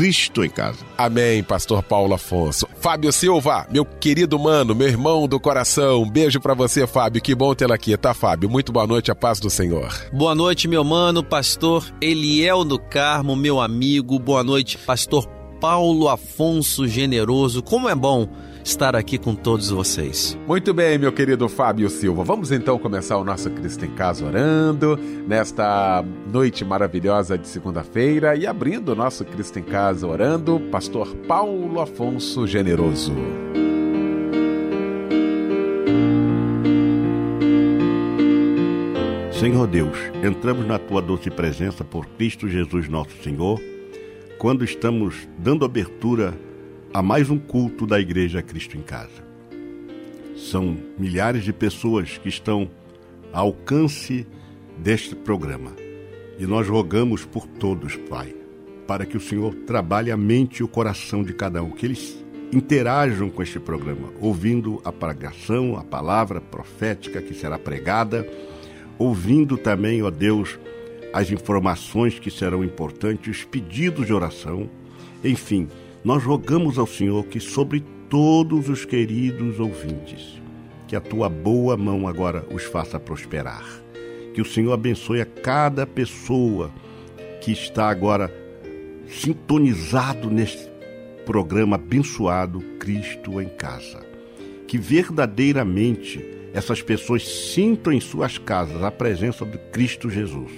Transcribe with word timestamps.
Cristo 0.00 0.42
em 0.42 0.48
Casa. 0.48 0.78
Amém, 0.96 1.42
Pastor 1.42 1.82
Paulo 1.82 2.14
Afonso. 2.14 2.66
Fábio 2.80 3.12
Silva, 3.12 3.66
meu 3.70 3.84
querido 3.84 4.38
mano, 4.38 4.74
meu 4.74 4.88
irmão 4.88 5.28
do 5.28 5.38
coração, 5.38 6.04
um 6.04 6.10
beijo 6.10 6.40
para 6.40 6.54
você, 6.54 6.86
Fábio. 6.86 7.20
Que 7.20 7.34
bom 7.34 7.54
tê-lo 7.54 7.74
aqui, 7.74 7.94
tá, 7.98 8.14
Fábio? 8.14 8.48
Muito 8.48 8.72
boa 8.72 8.86
noite, 8.86 9.10
a 9.10 9.14
paz 9.14 9.38
do 9.38 9.50
Senhor. 9.50 9.92
Boa 10.10 10.34
noite, 10.34 10.66
meu 10.66 10.82
mano, 10.82 11.22
Pastor 11.22 11.84
Eliel 12.00 12.64
do 12.64 12.78
Carmo, 12.78 13.36
meu 13.36 13.60
amigo. 13.60 14.18
Boa 14.18 14.42
noite, 14.42 14.78
Pastor 14.78 15.26
Paulo 15.60 16.08
Afonso 16.08 16.88
Generoso. 16.88 17.62
Como 17.62 17.86
é 17.86 17.94
bom 17.94 18.26
estar 18.64 18.94
aqui 18.96 19.18
com 19.18 19.34
todos 19.34 19.70
vocês. 19.70 20.38
Muito 20.46 20.72
bem, 20.72 20.98
meu 20.98 21.12
querido 21.12 21.48
Fábio 21.48 21.88
Silva. 21.88 22.24
Vamos 22.24 22.52
então 22.52 22.78
começar 22.78 23.16
o 23.18 23.24
nosso 23.24 23.50
Cristo 23.50 23.84
em 23.84 23.90
Casa 23.90 24.24
orando 24.24 24.98
nesta 25.26 26.04
noite 26.32 26.64
maravilhosa 26.64 27.36
de 27.36 27.48
segunda-feira 27.48 28.36
e 28.36 28.46
abrindo 28.46 28.90
o 28.90 28.94
nosso 28.94 29.24
Cristo 29.24 29.58
em 29.58 29.62
Casa 29.62 30.06
orando, 30.06 30.60
Pastor 30.70 31.14
Paulo 31.26 31.80
Afonso 31.80 32.46
Generoso. 32.46 33.12
Senhor 39.40 39.66
Deus, 39.66 39.96
entramos 40.22 40.66
na 40.66 40.78
tua 40.78 41.00
doce 41.00 41.30
presença 41.30 41.82
por 41.82 42.04
Cristo 42.06 42.46
Jesus 42.46 42.90
nosso 42.90 43.22
Senhor, 43.22 43.58
quando 44.38 44.62
estamos 44.62 45.26
dando 45.38 45.64
abertura 45.64 46.34
a 46.92 47.00
mais 47.00 47.30
um 47.30 47.38
culto 47.38 47.86
da 47.86 48.00
Igreja 48.00 48.42
Cristo 48.42 48.76
em 48.76 48.82
Casa. 48.82 49.24
São 50.36 50.76
milhares 50.98 51.44
de 51.44 51.52
pessoas 51.52 52.18
que 52.18 52.28
estão 52.28 52.68
ao 53.32 53.46
alcance 53.46 54.26
deste 54.76 55.14
programa. 55.14 55.70
E 56.36 56.46
nós 56.46 56.66
rogamos 56.68 57.24
por 57.24 57.46
todos, 57.46 57.94
Pai, 57.94 58.34
para 58.88 59.06
que 59.06 59.16
o 59.16 59.20
Senhor 59.20 59.54
trabalhe 59.54 60.10
a 60.10 60.16
mente 60.16 60.58
e 60.58 60.62
o 60.64 60.68
coração 60.68 61.22
de 61.22 61.32
cada 61.32 61.62
um, 61.62 61.70
que 61.70 61.86
eles 61.86 62.24
interajam 62.52 63.30
com 63.30 63.40
este 63.40 63.60
programa, 63.60 64.12
ouvindo 64.20 64.80
a 64.84 64.90
pregação, 64.90 65.76
a 65.76 65.84
palavra 65.84 66.40
profética 66.40 67.22
que 67.22 67.34
será 67.34 67.56
pregada, 67.56 68.28
ouvindo 68.98 69.56
também, 69.56 70.02
ó 70.02 70.10
Deus, 70.10 70.58
as 71.12 71.30
informações 71.30 72.18
que 72.18 72.32
serão 72.32 72.64
importantes, 72.64 73.38
os 73.38 73.44
pedidos 73.44 74.06
de 74.06 74.12
oração, 74.12 74.68
enfim, 75.22 75.68
nós 76.02 76.22
rogamos 76.24 76.78
ao 76.78 76.86
Senhor 76.86 77.24
que 77.26 77.38
sobre 77.38 77.84
todos 78.08 78.68
os 78.68 78.84
queridos 78.84 79.60
ouvintes, 79.60 80.40
que 80.88 80.96
a 80.96 81.00
tua 81.00 81.28
boa 81.28 81.76
mão 81.76 82.08
agora 82.08 82.44
os 82.52 82.64
faça 82.64 82.98
prosperar. 82.98 83.64
Que 84.34 84.40
o 84.40 84.44
Senhor 84.44 84.72
abençoe 84.72 85.20
a 85.20 85.26
cada 85.26 85.86
pessoa 85.86 86.70
que 87.40 87.52
está 87.52 87.88
agora 87.88 88.32
sintonizado 89.06 90.30
neste 90.30 90.70
programa 91.26 91.76
abençoado 91.76 92.60
Cristo 92.78 93.40
em 93.40 93.48
Casa. 93.48 94.00
Que 94.66 94.78
verdadeiramente 94.78 96.24
essas 96.52 96.80
pessoas 96.80 97.26
sintam 97.26 97.92
em 97.92 98.00
suas 98.00 98.38
casas 98.38 98.82
a 98.82 98.90
presença 98.90 99.44
de 99.44 99.58
Cristo 99.70 100.08
Jesus 100.08 100.50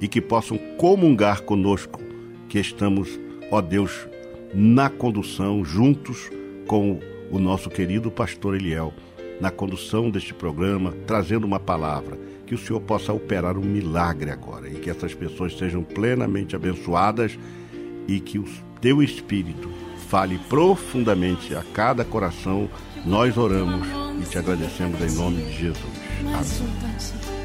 e 0.00 0.08
que 0.08 0.20
possam 0.20 0.58
comungar 0.76 1.42
conosco 1.42 2.00
que 2.48 2.58
estamos, 2.58 3.18
ó 3.50 3.60
Deus, 3.60 4.07
na 4.54 4.88
condução, 4.88 5.64
juntos 5.64 6.30
com 6.66 7.00
o 7.30 7.38
nosso 7.38 7.68
querido 7.68 8.10
pastor 8.10 8.54
Eliel, 8.54 8.92
na 9.40 9.50
condução 9.50 10.10
deste 10.10 10.34
programa, 10.34 10.94
trazendo 11.06 11.46
uma 11.46 11.60
palavra. 11.60 12.18
Que 12.46 12.54
o 12.54 12.58
Senhor 12.58 12.80
possa 12.80 13.12
operar 13.12 13.58
um 13.58 13.62
milagre 13.62 14.30
agora 14.30 14.68
e 14.68 14.76
que 14.76 14.88
essas 14.88 15.14
pessoas 15.14 15.56
sejam 15.56 15.82
plenamente 15.82 16.56
abençoadas 16.56 17.38
e 18.06 18.20
que 18.20 18.38
o 18.38 18.44
teu 18.80 19.02
Espírito 19.02 19.70
fale 20.08 20.38
profundamente 20.48 21.54
a 21.54 21.62
cada 21.74 22.04
coração. 22.06 22.70
Nós 23.04 23.36
oramos 23.36 23.86
e 24.22 24.30
te 24.30 24.38
agradecemos 24.38 25.00
em 25.00 25.14
nome 25.14 25.42
de 25.42 25.52
Jesus. 25.52 25.92
Amém. 26.24 27.38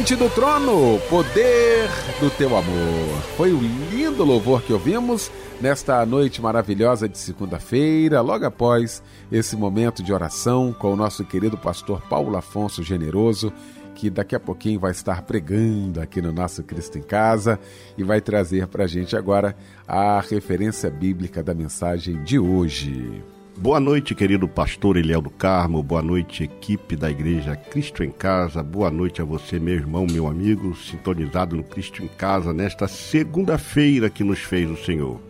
Diante 0.08 0.24
do 0.24 0.30
trono, 0.30 0.98
poder 1.10 1.86
do 2.18 2.30
teu 2.30 2.56
amor. 2.56 3.22
Foi 3.36 3.52
o 3.52 3.60
lindo 3.60 4.24
louvor 4.24 4.62
que 4.62 4.72
ouvimos 4.72 5.30
nesta 5.60 6.06
noite 6.06 6.40
maravilhosa 6.40 7.06
de 7.06 7.18
segunda-feira, 7.18 8.22
logo 8.22 8.46
após 8.46 9.02
esse 9.30 9.54
momento 9.54 10.02
de 10.02 10.10
oração 10.10 10.72
com 10.72 10.94
o 10.94 10.96
nosso 10.96 11.26
querido 11.26 11.58
pastor 11.58 12.00
Paulo 12.08 12.38
Afonso 12.38 12.82
Generoso, 12.82 13.52
que 13.94 14.08
daqui 14.08 14.34
a 14.34 14.40
pouquinho 14.40 14.80
vai 14.80 14.92
estar 14.92 15.20
pregando 15.20 16.00
aqui 16.00 16.22
no 16.22 16.32
nosso 16.32 16.62
Cristo 16.62 16.96
em 16.96 17.02
Casa 17.02 17.60
e 17.98 18.02
vai 18.02 18.22
trazer 18.22 18.66
para 18.66 18.84
a 18.84 18.88
gente 18.88 19.14
agora 19.14 19.54
a 19.86 20.20
referência 20.22 20.88
bíblica 20.88 21.42
da 21.42 21.52
mensagem 21.52 22.24
de 22.24 22.38
hoje. 22.38 23.22
Boa 23.60 23.80
noite, 23.80 24.14
querido 24.14 24.46
pastor 24.46 24.96
Eliel 24.96 25.20
do 25.20 25.30
Carmo. 25.30 25.82
Boa 25.82 26.00
noite, 26.00 26.44
equipe 26.44 26.94
da 26.94 27.10
Igreja 27.10 27.56
Cristo 27.56 28.04
em 28.04 28.10
Casa. 28.12 28.62
Boa 28.62 28.88
noite 28.88 29.20
a 29.20 29.24
você, 29.24 29.58
meu 29.58 29.74
irmão, 29.74 30.06
meu 30.08 30.28
amigo, 30.28 30.76
sintonizado 30.76 31.56
no 31.56 31.64
Cristo 31.64 32.00
em 32.00 32.06
Casa 32.06 32.52
nesta 32.52 32.86
segunda-feira 32.86 34.08
que 34.08 34.22
nos 34.22 34.38
fez 34.38 34.70
o 34.70 34.76
Senhor. 34.76 35.20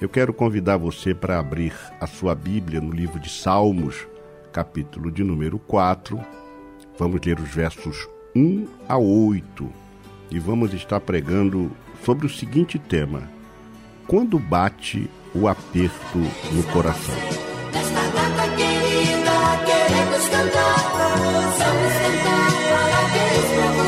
Eu 0.00 0.08
quero 0.08 0.34
convidar 0.34 0.78
você 0.78 1.14
para 1.14 1.38
abrir 1.38 1.72
a 2.00 2.08
sua 2.08 2.34
Bíblia 2.34 2.80
no 2.80 2.90
livro 2.90 3.20
de 3.20 3.30
Salmos, 3.30 4.04
capítulo 4.52 5.08
de 5.08 5.22
número 5.22 5.60
4. 5.60 6.18
Vamos 6.98 7.20
ler 7.24 7.38
os 7.38 7.48
versos 7.48 8.08
1 8.34 8.66
a 8.88 8.98
8 8.98 9.70
e 10.32 10.40
vamos 10.40 10.74
estar 10.74 10.98
pregando 10.98 11.70
sobre 12.04 12.26
o 12.26 12.30
seguinte 12.30 12.80
tema: 12.80 13.30
Quando 14.08 14.40
bate 14.40 15.08
o 15.34 15.48
aperto 15.48 16.18
no 16.52 16.62
coração. 16.72 17.14
Nesta 17.72 18.00
data 18.00 18.48
querida, 18.56 19.36
queremos 19.66 20.28
cantar, 20.28 20.78
vamos 21.58 21.94
cantar 21.94 22.48
parabéns 22.70 23.46
pra 23.54 23.66
você. 23.72 23.87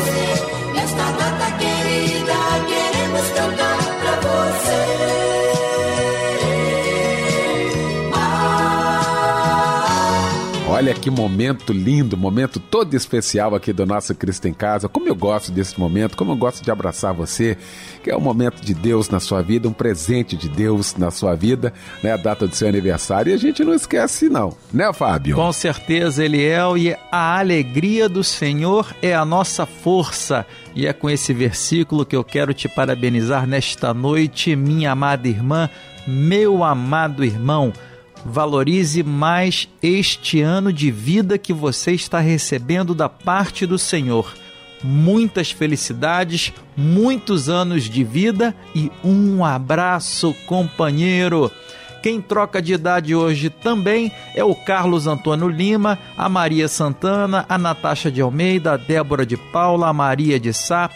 Olha 10.81 10.95
que 10.95 11.11
momento 11.11 11.75
lindo, 11.75 12.17
momento 12.17 12.59
todo 12.59 12.95
especial 12.95 13.55
aqui 13.55 13.71
do 13.71 13.85
nosso 13.85 14.15
Cristo 14.15 14.49
em 14.49 14.55
Casa. 14.55 14.89
Como 14.89 15.07
eu 15.07 15.15
gosto 15.15 15.53
desse 15.53 15.79
momento, 15.79 16.17
como 16.17 16.33
eu 16.33 16.37
gosto 16.37 16.65
de 16.65 16.71
abraçar 16.71 17.13
você, 17.13 17.59
que 18.03 18.11
é 18.11 18.17
um 18.17 18.21
momento 18.21 18.63
de 18.63 18.73
Deus 18.73 19.11
na 19.11 19.21
sua 19.21 19.43
vida, 19.43 19.69
um 19.69 19.75
presente 19.75 20.39
de 20.39 20.49
Deus 20.49 20.97
na 20.97 21.11
sua 21.11 21.35
vida, 21.35 21.71
né? 22.03 22.15
A 22.15 22.17
data 22.17 22.47
do 22.47 22.55
seu 22.55 22.67
aniversário. 22.67 23.31
E 23.31 23.35
a 23.35 23.37
gente 23.37 23.63
não 23.63 23.75
esquece, 23.75 24.31
não, 24.31 24.57
né, 24.73 24.91
Fábio? 24.91 25.37
Com 25.37 25.53
certeza, 25.53 26.25
Eliel, 26.25 26.79
e 26.79 26.97
a 27.13 27.39
alegria 27.39 28.09
do 28.09 28.25
Senhor 28.25 28.97
é 29.03 29.15
a 29.15 29.23
nossa 29.23 29.67
força. 29.67 30.47
E 30.75 30.87
é 30.87 30.95
com 30.95 31.11
esse 31.11 31.35
versículo 31.35 32.07
que 32.07 32.17
eu 32.17 32.25
quero 32.25 32.55
te 32.55 32.71
parabenizar 32.71 33.47
nesta 33.47 33.93
noite, 33.93 34.57
minha 34.57 34.93
amada 34.93 35.29
irmã, 35.29 35.69
meu 36.07 36.65
amado 36.65 37.23
irmão. 37.23 37.71
Valorize 38.25 39.03
mais 39.03 39.69
este 39.83 40.41
ano 40.41 40.73
de 40.73 40.91
vida 40.91 41.39
que 41.39 41.53
você 41.53 41.93
está 41.93 42.21
recebendo 42.21 42.95
da 42.95 43.09
parte 43.09 43.67
do 43.67 43.79
Senhor. 43.79 44.35
Muitas 44.83 45.51
felicidades, 45.51 46.53
muitos 46.77 47.49
anos 47.49 47.85
de 47.85 48.03
vida 48.05 48.55
e 48.75 48.91
um 49.05 49.45
abraço, 49.45 50.35
companheiro. 50.47 51.51
Quem 52.03 52.21
troca 52.21 52.63
de 52.63 52.73
idade 52.73 53.15
hoje 53.15 53.51
também 53.51 54.11
é 54.35 54.43
o 54.43 54.55
Carlos 54.55 55.07
Antônio 55.07 55.49
Lima, 55.49 55.99
a 56.17 56.31
Maria 56.31 56.67
Santana, 56.67 57.45
a 57.47 57.59
Natasha 57.59 58.11
de 58.11 58.23
Almeida, 58.23 58.73
a 58.73 58.77
Débora 58.79 59.27
de 59.27 59.37
Paula, 59.37 59.89
a 59.89 59.93
Maria 59.93 60.41
de 60.41 60.53
Sá, 60.53 60.89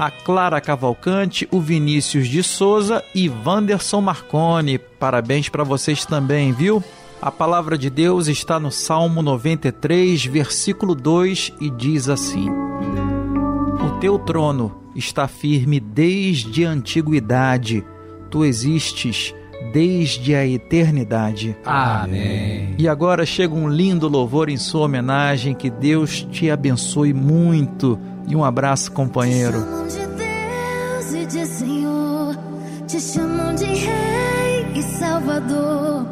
a 0.00 0.10
Clara 0.10 0.62
Cavalcante, 0.62 1.46
o 1.50 1.60
Vinícius 1.60 2.26
de 2.26 2.42
Souza 2.42 3.04
e 3.14 3.28
Wanderson 3.28 4.00
Marconi. 4.00 4.78
Parabéns 4.78 5.50
para 5.50 5.62
vocês 5.62 6.06
também, 6.06 6.52
viu? 6.52 6.82
A 7.20 7.30
palavra 7.30 7.76
de 7.76 7.90
Deus 7.90 8.26
está 8.26 8.58
no 8.58 8.72
Salmo 8.72 9.20
93, 9.20 10.24
versículo 10.24 10.94
2 10.94 11.52
e 11.60 11.68
diz 11.68 12.08
assim: 12.08 12.48
O 12.48 14.00
teu 14.00 14.18
trono 14.18 14.74
está 14.96 15.28
firme 15.28 15.78
desde 15.78 16.64
a 16.64 16.70
antiguidade, 16.70 17.84
tu 18.30 18.42
existes 18.42 19.34
desde 19.72 20.34
a 20.34 20.46
eternidade. 20.46 21.56
Amém. 21.64 22.74
E 22.78 22.88
agora 22.88 23.24
chega 23.26 23.54
um 23.54 23.68
lindo 23.68 24.08
louvor 24.08 24.48
em 24.48 24.56
sua 24.56 24.82
homenagem, 24.82 25.54
que 25.54 25.70
Deus 25.70 26.26
te 26.30 26.50
abençoe 26.50 27.12
muito 27.12 27.98
e 28.26 28.34
um 28.34 28.44
abraço, 28.44 28.92
companheiro. 28.92 29.58
Te 29.58 29.64
chamam 29.64 29.86
de 29.86 30.06
Deus 30.16 31.14
e 31.14 31.26
de 31.26 31.46
Senhor, 31.46 32.38
te 32.86 33.00
chamam 33.00 33.54
de 33.54 33.64
Rei 33.64 34.66
e 34.74 34.82
Salvador, 34.82 36.06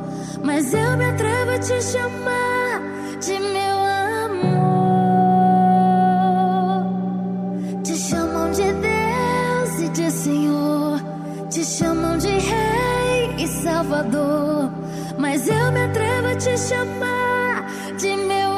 mas 0.45 0.73
eu 0.73 0.97
me 0.97 1.05
atrevo 1.05 1.51
a 1.53 1.59
te 1.59 1.83
chamar 1.83 2.81
de 3.21 3.39
meu 3.39 3.78
Salvador, 13.79 14.73
mas 15.17 15.47
eu 15.47 15.71
me 15.71 15.85
atrevo 15.85 16.27
a 16.27 16.35
te 16.35 16.59
chamar 16.59 17.65
de 17.97 18.17
meu 18.17 18.58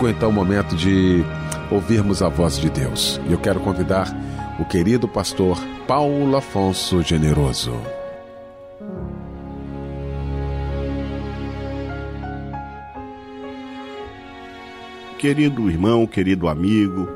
chegou 0.00 0.08
então 0.08 0.30
o 0.30 0.32
momento 0.32 0.74
de 0.74 1.22
ouvirmos 1.70 2.22
a 2.22 2.28
voz 2.30 2.58
de 2.58 2.70
Deus. 2.70 3.20
E 3.28 3.32
eu 3.32 3.38
quero 3.38 3.60
convidar 3.60 4.08
o 4.60 4.64
querido 4.66 5.08
pastor 5.08 5.58
Paulo 5.86 6.36
Afonso 6.36 7.02
Generoso. 7.02 7.72
Querido 15.18 15.70
irmão, 15.70 16.06
querido 16.06 16.46
amigo, 16.46 17.08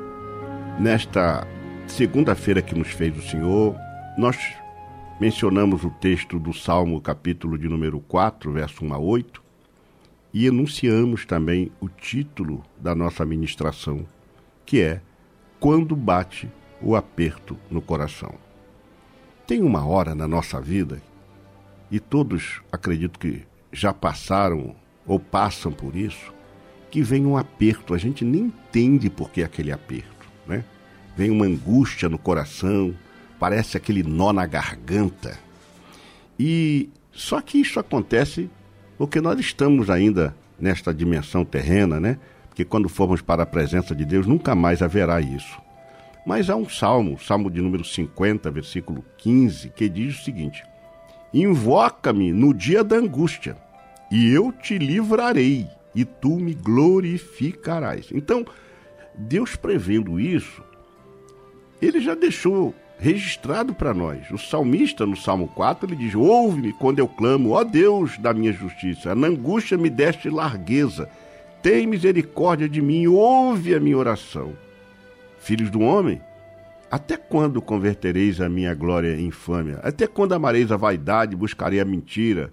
nesta 0.81 1.47
segunda-feira 1.87 2.63
que 2.63 2.75
nos 2.75 2.89
fez 2.89 3.15
o 3.15 3.23
Senhor, 3.23 3.77
nós 4.17 4.39
mencionamos 5.21 5.85
o 5.85 5.91
texto 5.91 6.39
do 6.39 6.55
Salmo, 6.55 6.99
capítulo 6.99 7.59
de 7.59 7.69
número 7.69 8.01
4, 8.01 8.53
verso 8.53 8.87
1 8.87 8.95
a 8.95 8.99
8, 8.99 9.43
e 10.33 10.47
enunciamos 10.47 11.27
também 11.27 11.71
o 11.79 11.91
título 11.91 12.63
da 12.79 12.95
nossa 12.95 13.23
ministração, 13.27 14.07
que 14.65 14.81
é 14.81 15.03
Quando 15.61 15.95
bate 15.95 16.49
o 16.85 16.95
aperto 16.95 17.57
no 17.71 17.81
coração. 17.81 18.35
Tem 19.47 19.63
uma 19.63 19.87
hora 19.87 20.15
na 20.15 20.29
nossa 20.29 20.61
vida, 20.61 21.01
e 21.91 21.99
todos 21.99 22.61
acredito 22.71 23.19
que 23.19 23.43
já 23.73 23.93
passaram 23.93 24.77
ou 25.07 25.19
passam 25.19 25.73
por 25.73 25.97
isso, 25.97 26.33
que 26.91 27.03
vem 27.03 27.27
um 27.27 27.37
aperto, 27.37 27.95
a 27.95 27.99
gente 27.99 28.25
nem 28.25 28.43
entende 28.43 29.09
por 29.09 29.31
que 29.31 29.43
aquele 29.43 29.73
aperto, 29.73 30.27
né? 30.47 30.65
Vem 31.17 31.31
uma 31.31 31.47
angústia 31.47 32.09
no 32.09 32.19
coração, 32.19 32.95
parece 33.39 33.77
aquele 33.77 34.03
nó 34.03 34.33
na 34.33 34.47
garganta. 34.47 35.39
E 36.39 36.89
só 37.13 37.41
que 37.41 37.59
isso 37.59 37.81
acontece 37.81 38.51
porque 38.99 39.21
nós 39.21 39.39
estamos 39.41 39.91
ainda 39.91 40.35
nesta 40.59 40.93
dimensão 40.93 41.45
terrena, 41.45 41.99
né? 41.99 42.19
Porque 42.49 42.65
quando 42.65 42.89
formos 42.89 43.21
para 43.21 43.43
a 43.43 43.47
presença 43.47 43.95
de 43.95 44.05
Deus, 44.05 44.27
nunca 44.27 44.55
mais 44.55 44.83
haverá 44.83 45.21
isso. 45.21 45.64
Mas 46.25 46.49
há 46.49 46.57
um 46.57 46.69
salmo, 46.69 47.19
salmo 47.19 47.51
de 47.51 47.61
número 47.61 47.85
50, 47.85 48.51
versículo 48.51 49.05
15, 49.19 49.69
que 49.71 49.89
diz 49.89 50.19
o 50.19 50.25
seguinte: 50.25 50.65
Invoca-me 51.33 52.33
no 52.33 52.55
dia 52.55 52.83
da 52.83 52.97
angústia, 52.97 53.57
e 54.11 54.33
eu 54.33 54.51
te 54.51 54.79
livrarei, 54.79 55.69
e 55.95 56.05
tu 56.05 56.37
me 56.37 56.55
glorificarás. 56.55 58.09
Então, 58.13 58.45
Deus 59.15 59.55
prevendo 59.55 60.19
isso, 60.19 60.63
ele 61.81 62.01
já 62.01 62.15
deixou 62.15 62.75
registrado 62.99 63.75
para 63.75 63.93
nós. 63.93 64.31
O 64.31 64.39
salmista, 64.39 65.05
no 65.05 65.17
Salmo 65.17 65.49
4, 65.49 65.87
ele 65.87 65.97
diz: 65.97 66.15
Ouve-me 66.15 66.73
quando 66.73 67.01
eu 67.01 67.09
clamo, 67.09 67.51
ó 67.51 67.63
Deus 67.63 68.17
da 68.17 68.33
minha 68.33 68.53
justiça. 68.53 69.15
Na 69.15 69.27
angústia 69.27 69.77
me 69.77 69.91
deste 69.91 70.31
largueza. 70.31 71.09
Tem 71.63 71.87
misericórdia 71.87 72.69
de 72.69 72.81
mim, 72.81 73.07
ouve 73.07 73.75
a 73.75 73.81
minha 73.81 73.97
oração. 73.99 74.53
Filhos 75.45 75.69
do 75.69 75.81
homem, 75.81 76.23
até 76.91 77.19
quando 77.19 77.61
convertereis 77.61 78.41
a 78.41 78.49
minha 78.49 78.75
glória 78.75 79.15
em 79.15 79.27
infâmia? 79.27 79.79
Até 79.83 80.07
quando 80.07 80.33
amareis 80.33 80.73
a 80.73 80.77
vaidade 80.79 81.35
e 81.35 81.37
buscarei 81.37 81.81
a 81.81 81.85
mentira? 81.85 82.51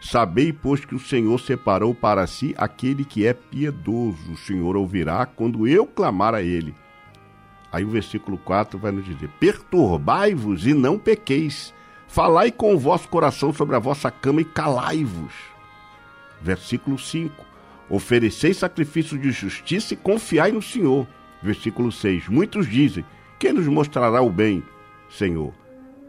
Sabei, 0.00 0.52
pois, 0.52 0.84
que 0.84 0.94
o 0.94 1.00
Senhor 1.00 1.36
separou 1.40 1.92
para 1.92 2.24
si 2.28 2.54
aquele 2.56 3.04
que 3.04 3.26
é 3.26 3.32
piedoso. 3.32 4.30
O 4.30 4.36
Senhor 4.36 4.76
ouvirá 4.76 5.26
quando 5.26 5.66
eu 5.66 5.84
clamar 5.84 6.32
a 6.32 6.40
ele. 6.40 6.72
Aí 7.72 7.84
o 7.84 7.90
versículo 7.90 8.38
4 8.38 8.78
vai 8.78 8.92
nos 8.92 9.04
dizer: 9.04 9.28
Perturbai-vos 9.40 10.64
e 10.64 10.72
não 10.72 10.96
pequeis. 10.96 11.74
Falai 12.06 12.52
com 12.52 12.72
o 12.72 12.78
vosso 12.78 13.08
coração 13.08 13.52
sobre 13.52 13.74
a 13.74 13.80
vossa 13.80 14.12
cama 14.12 14.42
e 14.42 14.44
calai-vos. 14.44 15.34
Versículo 16.40 17.00
5: 17.00 17.44
Ofereceis 17.90 18.58
sacrifício 18.58 19.18
de 19.18 19.32
justiça 19.32 19.94
e 19.94 19.96
confiai 19.96 20.52
no 20.52 20.62
Senhor. 20.62 21.04
Versículo 21.42 21.92
6: 21.92 22.28
Muitos 22.28 22.68
dizem: 22.68 23.04
Quem 23.38 23.52
nos 23.52 23.66
mostrará 23.66 24.20
o 24.20 24.30
bem? 24.30 24.62
Senhor, 25.10 25.54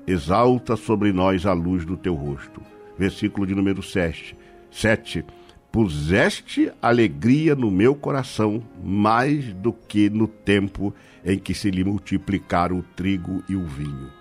exalta 0.06 0.76
sobre 0.76 1.14
nós 1.14 1.46
a 1.46 1.54
luz 1.54 1.86
do 1.86 1.96
teu 1.96 2.16
rosto. 2.16 2.62
Versículo 2.98 3.46
de 3.46 3.56
número 3.56 3.82
7. 3.82 4.36
7 4.72 5.26
puseste 5.72 6.72
alegria 6.82 7.56
no 7.56 7.70
meu 7.70 7.94
coração 7.94 8.64
mais 8.84 9.54
do 9.54 9.72
que 9.72 10.10
no 10.10 10.28
tempo 10.28 10.94
em 11.24 11.38
que 11.38 11.54
se 11.54 11.70
lhe 11.70 11.84
multiplicaram 11.84 12.80
o 12.80 12.84
trigo 12.96 13.44
e 13.48 13.56
o 13.56 13.66
vinho. 13.66 14.12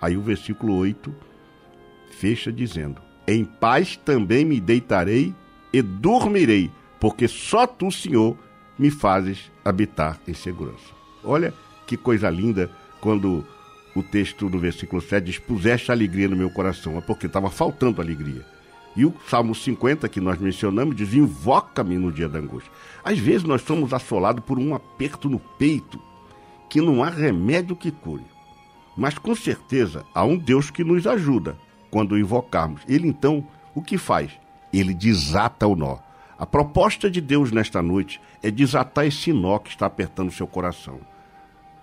Aí 0.00 0.16
o 0.16 0.22
versículo 0.22 0.74
8 0.76 1.14
fecha 2.10 2.52
dizendo: 2.52 3.00
Em 3.26 3.44
paz 3.44 3.96
também 3.96 4.44
me 4.44 4.60
deitarei 4.60 5.34
e 5.72 5.80
dormirei, 5.80 6.70
porque 6.98 7.28
só 7.28 7.66
tu, 7.66 7.90
Senhor, 7.90 8.36
me 8.78 8.90
fazes 8.90 9.50
habitar 9.68 10.20
em 10.26 10.34
segurança. 10.34 10.94
Olha 11.24 11.52
que 11.86 11.96
coisa 11.96 12.30
linda 12.30 12.70
quando 13.00 13.44
o 13.94 14.02
texto 14.02 14.48
do 14.48 14.58
versículo 14.58 15.02
7 15.02 15.24
diz: 15.24 15.38
Puseste 15.38 15.90
alegria 15.90 16.28
no 16.28 16.36
meu 16.36 16.50
coração, 16.50 16.96
é 16.96 17.00
porque 17.00 17.26
estava 17.26 17.50
faltando 17.50 18.00
alegria. 18.00 18.44
E 18.96 19.04
o 19.04 19.14
Salmo 19.28 19.54
50 19.54 20.08
que 20.08 20.20
nós 20.20 20.38
mencionamos 20.38 20.96
diz: 20.96 21.12
Invoca-me 21.12 21.96
no 21.98 22.12
dia 22.12 22.28
da 22.28 22.38
angústia. 22.38 22.72
Às 23.04 23.18
vezes 23.18 23.44
nós 23.44 23.62
somos 23.62 23.92
assolados 23.92 24.44
por 24.44 24.58
um 24.58 24.74
aperto 24.74 25.28
no 25.28 25.38
peito 25.38 26.00
que 26.68 26.80
não 26.80 27.02
há 27.02 27.10
remédio 27.10 27.76
que 27.76 27.90
cure. 27.90 28.24
Mas 28.96 29.18
com 29.18 29.34
certeza 29.34 30.04
há 30.14 30.24
um 30.24 30.38
Deus 30.38 30.70
que 30.70 30.82
nos 30.82 31.06
ajuda 31.06 31.58
quando 31.90 32.12
o 32.12 32.18
invocarmos. 32.18 32.82
Ele 32.88 33.06
então, 33.06 33.46
o 33.74 33.82
que 33.82 33.98
faz? 33.98 34.30
Ele 34.72 34.94
desata 34.94 35.66
o 35.66 35.76
nó. 35.76 35.98
A 36.38 36.44
proposta 36.44 37.10
de 37.10 37.20
Deus 37.20 37.50
nesta 37.50 37.80
noite 37.80 38.20
é 38.42 38.50
desatar 38.50 39.06
esse 39.06 39.32
nó 39.32 39.58
que 39.58 39.70
está 39.70 39.86
apertando 39.86 40.30
seu 40.30 40.46
coração. 40.46 41.00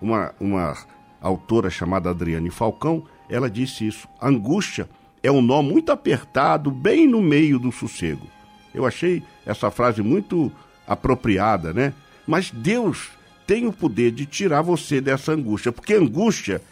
Uma, 0.00 0.32
uma 0.38 0.76
autora 1.20 1.70
chamada 1.70 2.10
Adriane 2.10 2.50
Falcão, 2.50 3.04
ela 3.28 3.50
disse 3.50 3.86
isso. 3.86 4.06
A 4.20 4.28
angústia 4.28 4.88
é 5.22 5.30
um 5.30 5.42
nó 5.42 5.60
muito 5.60 5.90
apertado, 5.90 6.70
bem 6.70 7.06
no 7.06 7.20
meio 7.20 7.58
do 7.58 7.72
sossego. 7.72 8.26
Eu 8.72 8.86
achei 8.86 9.22
essa 9.44 9.70
frase 9.70 10.02
muito 10.02 10.52
apropriada, 10.86 11.72
né? 11.72 11.92
Mas 12.26 12.50
Deus 12.50 13.10
tem 13.46 13.66
o 13.66 13.72
poder 13.72 14.10
de 14.12 14.24
tirar 14.24 14.62
você 14.62 15.00
dessa 15.00 15.32
angústia, 15.32 15.72
porque 15.72 15.94
angústia 15.94 16.62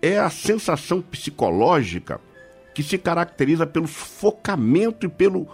é 0.00 0.18
a 0.18 0.30
sensação 0.30 1.00
psicológica 1.02 2.20
que 2.74 2.82
se 2.82 2.96
caracteriza 2.96 3.66
pelo 3.66 3.88
sufocamento 3.88 5.06
e 5.06 5.08
pelo 5.08 5.48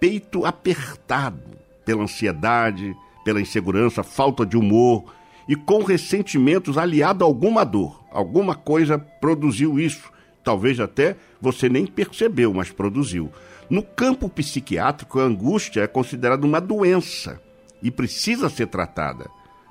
peito 0.00 0.44
apertado, 0.44 1.42
pela 1.84 2.02
ansiedade, 2.02 2.96
pela 3.24 3.40
insegurança, 3.40 4.02
falta 4.02 4.44
de 4.44 4.56
humor 4.56 5.12
e 5.48 5.56
com 5.56 5.82
ressentimentos 5.82 6.76
aliado 6.76 7.24
a 7.24 7.26
alguma 7.26 7.64
dor. 7.64 8.04
Alguma 8.10 8.54
coisa 8.54 8.98
produziu 8.98 9.78
isso 9.78 10.10
talvez 10.48 10.80
até 10.80 11.14
você 11.38 11.68
nem 11.68 11.86
percebeu, 11.86 12.54
mas 12.54 12.70
produziu. 12.70 13.30
No 13.68 13.82
campo 13.82 14.30
psiquiátrico, 14.30 15.20
a 15.20 15.24
angústia 15.24 15.82
é 15.82 15.86
considerada 15.86 16.46
uma 16.46 16.58
doença 16.58 17.38
e 17.82 17.90
precisa 17.90 18.48
ser 18.48 18.68
tratada. 18.68 19.28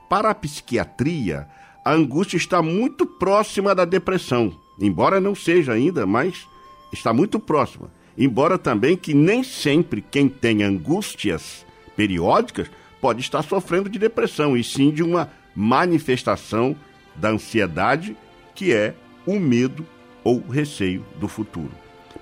Para 0.08 0.30
a 0.30 0.36
psiquiatria, 0.36 1.48
a 1.84 1.94
angústia 1.94 2.38
está 2.38 2.62
muito 2.62 3.08
próxima 3.08 3.74
da 3.74 3.86
depressão, 3.86 4.56
embora 4.80 5.20
não 5.20 5.34
seja 5.34 5.74
ainda, 5.74 6.06
mas 6.06 6.48
está 6.94 7.12
muito 7.12 7.40
próxima. 7.40 7.90
Embora 8.18 8.58
também 8.58 8.98
que 8.98 9.14
nem 9.14 9.44
sempre 9.44 10.02
quem 10.02 10.28
tem 10.28 10.64
angústias 10.64 11.66
periódicas 11.96 12.70
pode 13.00 13.22
estar 13.22 13.44
sofrendo 13.44 13.90
de 13.90 14.00
depressão, 14.00 14.58
e 14.58 14.64
sim 14.64 14.90
de 14.90 15.04
uma 15.04 15.30
manifestação 15.56 16.76
da 17.16 17.30
ansiedade, 17.30 18.18
que 18.56 18.74
é 18.74 18.96
o 19.26 19.40
medo 19.40 19.86
ou 20.24 20.40
receio 20.48 21.06
do 21.20 21.28
futuro. 21.28 21.72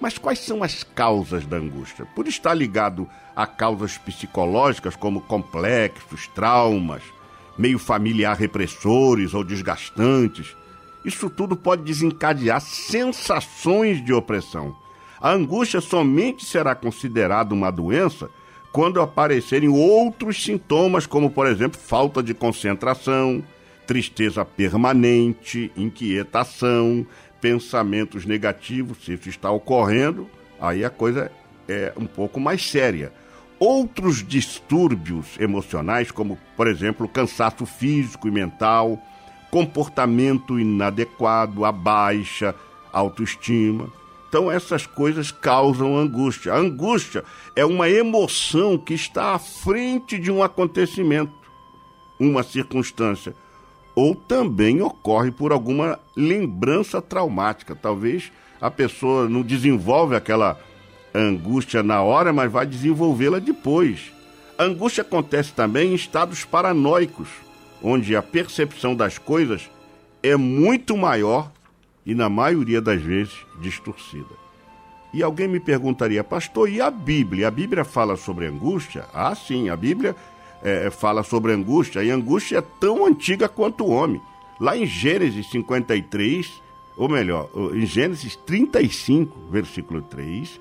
Mas 0.01 0.17
quais 0.17 0.39
são 0.39 0.62
as 0.62 0.84
causas 0.84 1.45
da 1.45 1.58
angústia? 1.58 2.05
Por 2.13 2.27
estar 2.27 2.53
ligado 2.53 3.10
a 3.34 3.47
causas 3.47 3.97
psicológicas 3.97 4.95
como 4.95 5.21
complexos, 5.21 6.27
traumas, 6.27 7.01
meio 7.58 7.79
familiar 7.79 8.36
repressores 8.36 9.34
ou 9.34 9.43
desgastantes, 9.43 10.55
isso 11.05 11.29
tudo 11.29 11.55
pode 11.55 11.84
desencadear 11.84 12.60
sensações 12.60 14.03
de 14.03 14.13
opressão. 14.13 14.75
A 15.26 15.32
angústia 15.32 15.82
somente 15.82 16.46
será 16.46 16.76
considerada 16.76 17.52
uma 17.52 17.72
doença 17.72 18.30
quando 18.72 19.02
aparecerem 19.02 19.70
outros 19.70 20.44
sintomas, 20.44 21.08
como, 21.08 21.32
por 21.32 21.48
exemplo, 21.48 21.80
falta 21.82 22.22
de 22.22 22.32
concentração, 22.32 23.44
tristeza 23.88 24.46
permanente, 24.46 25.72
inquietação, 25.76 27.08
pensamentos 27.42 28.24
negativos. 28.24 29.04
Se 29.04 29.14
isso 29.14 29.30
está 29.30 29.50
ocorrendo, 29.50 30.30
aí 30.62 30.86
a 30.86 30.92
coisa 30.92 31.32
é 31.68 31.92
um 31.98 32.06
pouco 32.06 32.40
mais 32.40 32.64
séria. 32.64 33.12
Outros 33.58 34.24
distúrbios 34.24 35.40
emocionais, 35.40 36.12
como, 36.12 36.38
por 36.56 36.68
exemplo, 36.68 37.08
cansaço 37.08 37.66
físico 37.66 38.28
e 38.28 38.32
mental, 38.32 39.02
comportamento 39.50 40.60
inadequado, 40.60 41.66
a 41.66 41.72
baixa 41.72 42.54
autoestima. 42.94 43.92
Então, 44.28 44.52
essas 44.52 44.86
coisas 44.86 45.32
causam 45.32 45.98
angústia. 45.98 46.54
A 46.54 46.58
angústia 46.58 47.24
é 47.56 47.66
uma 47.66 47.90
emoção 47.90 48.78
que 48.78 48.94
está 48.94 49.34
à 49.34 49.40
frente 49.40 50.18
de 50.18 50.32
um 50.32 50.44
acontecimento, 50.44 51.34
uma 52.20 52.44
circunstância. 52.44 53.36
Ou 53.96 54.14
também 54.14 54.82
ocorre 54.82 55.32
por 55.32 55.52
alguma 55.52 56.00
lembrança 56.16 57.02
traumática. 57.02 57.76
Talvez 57.76 58.32
a 58.60 58.70
pessoa 58.70 59.30
não 59.30 59.42
desenvolve 59.42 60.16
aquela 60.16 60.60
angústia 61.14 61.82
na 61.82 62.02
hora, 62.02 62.34
mas 62.34 62.52
vai 62.52 62.66
desenvolvê-la 62.66 63.40
depois. 63.40 64.12
A 64.58 64.64
angústia 64.64 65.02
acontece 65.02 65.54
também 65.54 65.92
em 65.92 65.96
estados 65.96 66.44
paranoicos, 66.44 67.30
onde 67.82 68.16
a 68.16 68.22
percepção 68.22 68.96
das 68.96 69.18
coisas 69.18 69.70
é 70.22 70.36
muito 70.36 70.98
maior 70.98 71.52
e, 72.06 72.13
na 72.13 72.30
maioria 72.30 72.82
das 72.82 73.02
vezes, 73.02 73.34
distorcida. 73.60 74.46
E 75.13 75.24
alguém 75.24 75.48
me 75.48 75.60
perguntaria, 75.60 76.24
pastor, 76.24 76.70
e 76.70 76.82
a 76.82 76.91
Bíblia? 76.91 77.48
A 77.48 77.52
Bíblia 77.52 77.86
fala 77.86 78.18
sobre 78.18 78.46
angústia? 78.46 79.06
Ah, 79.13 79.34
sim, 79.34 79.70
a 79.70 79.76
Bíblia 79.76 80.15
é, 80.62 80.89
fala 80.89 81.24
sobre 81.24 81.54
angústia, 81.54 82.04
e 82.04 82.12
angústia 82.12 82.58
é 82.58 82.62
tão 82.62 83.06
antiga 83.06 83.48
quanto 83.48 83.86
o 83.86 83.91
homem. 83.91 84.22
Lá 84.60 84.78
em 84.78 84.86
Gênesis 84.86 85.50
53, 85.50 86.62
ou 86.98 87.10
melhor, 87.10 87.50
em 87.74 87.86
Gênesis 87.86 88.36
35, 88.36 89.38
versículo 89.50 90.02
3, 90.02 90.60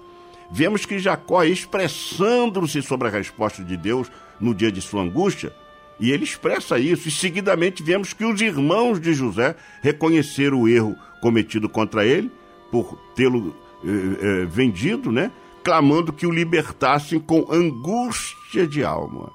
vemos 0.51 0.87
que 0.87 0.99
Jacó, 0.99 1.43
expressando-se 1.43 2.83
sobre 2.83 3.09
a 3.09 3.11
resposta 3.11 3.65
de 3.65 3.77
Deus 3.77 4.11
no 4.41 4.55
dia 4.55 4.71
de 4.71 4.81
sua 4.81 5.03
angústia, 5.03 5.55
e 5.99 6.11
ele 6.11 6.25
expressa 6.25 6.79
isso, 6.79 7.09
e 7.09 7.11
seguidamente 7.11 7.83
vemos 7.83 8.13
que 8.13 8.25
os 8.25 8.41
irmãos 8.41 9.01
de 9.01 9.15
José 9.15 9.55
reconheceram 9.83 10.63
o 10.63 10.69
erro 10.69 10.97
cometido 11.21 11.69
contra 11.69 12.05
ele, 12.05 12.31
por 12.71 12.99
tê-lo 13.15 13.55
eh, 13.85 13.89
eh, 13.89 14.45
vendido, 14.47 15.13
né? 15.13 15.31
Clamando 15.63 16.13
que 16.13 16.27
o 16.27 16.31
libertassem 16.31 17.21
com 17.21 17.47
angústia 17.51 18.67
de 18.67 18.85
alma. 18.85 19.33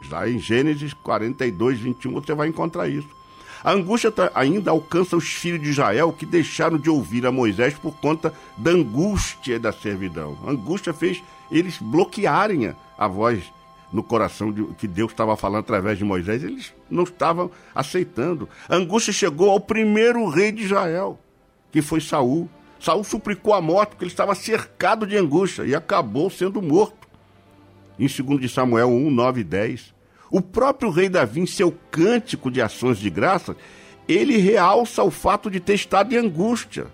Já 0.00 0.28
em 0.28 0.38
Gênesis 0.38 0.94
42, 0.94 1.78
21, 1.80 2.12
você 2.14 2.34
vai 2.34 2.48
encontrar 2.48 2.88
isso. 2.88 3.08
A 3.62 3.72
angústia 3.72 4.12
ainda 4.34 4.70
alcança 4.70 5.16
os 5.16 5.28
filhos 5.28 5.60
de 5.60 5.70
Israel 5.70 6.12
que 6.12 6.24
deixaram 6.24 6.78
de 6.78 6.88
ouvir 6.88 7.26
a 7.26 7.32
Moisés 7.32 7.74
por 7.74 7.92
conta 7.96 8.32
da 8.56 8.70
angústia 8.70 9.58
da 9.58 9.72
servidão. 9.72 10.38
A 10.46 10.50
angústia 10.50 10.94
fez 10.94 11.22
eles 11.50 11.78
bloquearem 11.78 12.74
a 12.96 13.08
voz 13.08 13.52
no 13.92 14.02
coração 14.02 14.52
de, 14.52 14.64
que 14.74 14.86
Deus 14.86 15.10
estava 15.10 15.36
falando 15.36 15.60
através 15.60 15.98
de 15.98 16.04
Moisés. 16.04 16.42
Eles 16.42 16.74
não 16.90 17.04
estavam 17.04 17.50
aceitando. 17.74 18.48
A 18.68 18.76
angústia 18.76 19.12
chegou 19.12 19.50
ao 19.50 19.60
primeiro 19.60 20.28
rei 20.28 20.52
de 20.52 20.64
Israel, 20.64 21.18
que 21.70 21.82
foi 21.82 22.00
Saul. 22.00 22.48
Saul 22.78 23.02
suplicou 23.02 23.54
a 23.54 23.60
morte 23.60 23.90
porque 23.90 24.04
ele 24.04 24.10
estava 24.10 24.34
cercado 24.34 25.06
de 25.06 25.16
angústia 25.16 25.64
e 25.64 25.74
acabou 25.74 26.30
sendo 26.30 26.62
morto. 26.62 27.08
Em 27.98 28.06
2 28.06 28.40
de 28.40 28.48
Samuel 28.48 28.88
1, 28.88 29.10
9 29.10 29.40
e 29.40 29.44
10. 29.44 29.94
O 30.30 30.40
próprio 30.40 30.90
rei 30.90 31.08
Davi, 31.08 31.40
em 31.40 31.46
seu 31.46 31.74
cântico 31.90 32.50
de 32.50 32.60
ações 32.60 32.98
de 32.98 33.10
graça, 33.10 33.56
ele 34.06 34.36
realça 34.36 35.02
o 35.02 35.10
fato 35.10 35.50
de 35.50 35.58
ter 35.58 35.74
estado 35.74 36.14
em 36.14 36.18
angústia. 36.18 36.86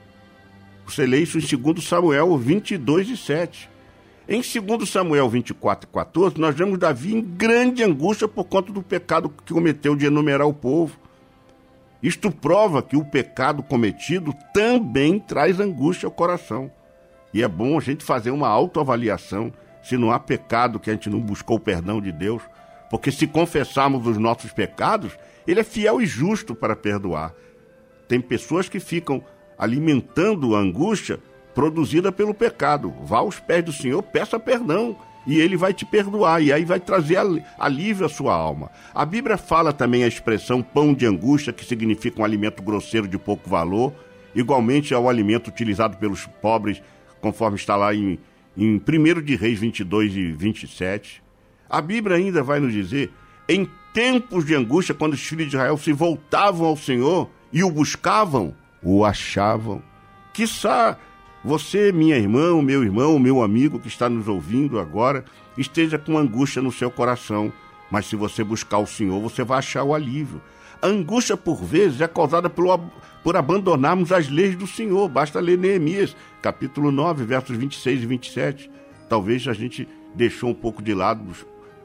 Você 0.86 1.04
lê 1.04 1.20
isso 1.20 1.38
em 1.38 1.40
2 1.40 1.84
Samuel 1.84 2.36
22 2.36 3.10
e 3.10 3.16
7. 3.16 3.73
Em 4.26 4.40
2 4.40 4.88
Samuel 4.88 5.28
24 5.28 5.86
e 5.86 5.92
14, 5.92 6.40
nós 6.40 6.54
vemos 6.54 6.78
Davi 6.78 7.14
em 7.14 7.20
grande 7.20 7.84
angústia 7.84 8.26
por 8.26 8.44
conta 8.44 8.72
do 8.72 8.82
pecado 8.82 9.28
que 9.28 9.52
cometeu 9.52 9.94
de 9.94 10.06
enumerar 10.06 10.46
o 10.46 10.54
povo. 10.54 10.98
Isto 12.02 12.30
prova 12.30 12.82
que 12.82 12.96
o 12.96 13.04
pecado 13.04 13.62
cometido 13.62 14.34
também 14.54 15.18
traz 15.18 15.60
angústia 15.60 16.06
ao 16.06 16.12
coração. 16.12 16.70
E 17.34 17.42
é 17.42 17.48
bom 17.48 17.76
a 17.76 17.80
gente 17.82 18.02
fazer 18.02 18.30
uma 18.30 18.48
autoavaliação 18.48 19.52
se 19.82 19.98
não 19.98 20.10
há 20.10 20.18
pecado 20.18 20.80
que 20.80 20.88
a 20.88 20.94
gente 20.94 21.10
não 21.10 21.20
buscou 21.20 21.58
o 21.58 21.60
perdão 21.60 22.00
de 22.00 22.10
Deus. 22.10 22.42
Porque 22.88 23.12
se 23.12 23.26
confessarmos 23.26 24.06
os 24.06 24.16
nossos 24.16 24.52
pecados, 24.52 25.12
Ele 25.46 25.60
é 25.60 25.64
fiel 25.64 26.00
e 26.00 26.06
justo 26.06 26.54
para 26.54 26.74
perdoar. 26.74 27.34
Tem 28.08 28.22
pessoas 28.22 28.70
que 28.70 28.80
ficam 28.80 29.22
alimentando 29.58 30.56
a 30.56 30.60
angústia 30.60 31.20
produzida 31.54 32.10
pelo 32.10 32.34
pecado. 32.34 32.92
Vá 33.02 33.18
aos 33.18 33.38
pés 33.38 33.64
do 33.64 33.72
Senhor, 33.72 34.02
peça 34.02 34.38
perdão 34.38 34.96
e 35.26 35.40
ele 35.40 35.56
vai 35.56 35.72
te 35.72 35.84
perdoar, 35.84 36.42
e 36.42 36.52
aí 36.52 36.64
vai 36.64 36.78
trazer 36.78 37.18
alívio 37.58 38.06
à 38.06 38.08
sua 38.08 38.34
alma. 38.34 38.70
A 38.94 39.04
Bíblia 39.04 39.36
fala 39.36 39.72
também 39.72 40.04
a 40.04 40.08
expressão 40.08 40.62
pão 40.62 40.92
de 40.92 41.06
angústia, 41.06 41.52
que 41.52 41.64
significa 41.64 42.20
um 42.20 42.24
alimento 42.24 42.62
grosseiro 42.62 43.08
de 43.08 43.18
pouco 43.18 43.48
valor, 43.48 43.94
igualmente 44.34 44.92
ao 44.92 45.08
alimento 45.08 45.48
utilizado 45.48 45.96
pelos 45.96 46.26
pobres, 46.26 46.82
conforme 47.20 47.56
está 47.56 47.74
lá 47.76 47.94
em, 47.94 48.18
em 48.56 48.76
1 48.76 49.22
de 49.22 49.36
Reis 49.36 49.58
22 49.58 50.14
e 50.14 50.32
27. 50.32 51.22
A 51.70 51.80
Bíblia 51.80 52.16
ainda 52.16 52.42
vai 52.42 52.60
nos 52.60 52.72
dizer, 52.72 53.10
em 53.48 53.68
tempos 53.94 54.44
de 54.44 54.54
angústia, 54.54 54.94
quando 54.94 55.14
os 55.14 55.22
filhos 55.22 55.48
de 55.48 55.56
Israel 55.56 55.78
se 55.78 55.92
voltavam 55.92 56.66
ao 56.66 56.76
Senhor 56.76 57.30
e 57.52 57.64
o 57.64 57.70
buscavam, 57.70 58.54
o 58.82 59.04
achavam. 59.04 59.82
Quiçá 60.34 60.98
você, 61.44 61.92
minha 61.92 62.16
irmã, 62.16 62.62
meu 62.62 62.82
irmão, 62.82 63.18
meu 63.18 63.42
amigo 63.42 63.78
que 63.78 63.86
está 63.86 64.08
nos 64.08 64.28
ouvindo 64.28 64.80
agora, 64.80 65.26
esteja 65.58 65.98
com 65.98 66.16
angústia 66.16 66.62
no 66.62 66.72
seu 66.72 66.90
coração, 66.90 67.52
mas 67.90 68.06
se 68.06 68.16
você 68.16 68.42
buscar 68.42 68.78
o 68.78 68.86
Senhor, 68.86 69.20
você 69.20 69.44
vai 69.44 69.58
achar 69.58 69.84
o 69.84 69.94
alívio. 69.94 70.40
A 70.80 70.86
angústia, 70.86 71.36
por 71.36 71.62
vezes, 71.62 72.00
é 72.00 72.08
causada 72.08 72.48
pelo, 72.48 72.80
por 73.22 73.36
abandonarmos 73.36 74.10
as 74.10 74.26
leis 74.30 74.56
do 74.56 74.66
Senhor. 74.66 75.06
Basta 75.06 75.38
ler 75.38 75.58
Neemias, 75.58 76.16
capítulo 76.40 76.90
9, 76.90 77.24
versos 77.24 77.58
26 77.58 78.02
e 78.02 78.06
27. 78.06 78.70
Talvez 79.06 79.46
a 79.46 79.52
gente 79.52 79.86
deixou 80.14 80.48
um 80.48 80.54
pouco 80.54 80.82
de 80.82 80.94
lado 80.94 81.24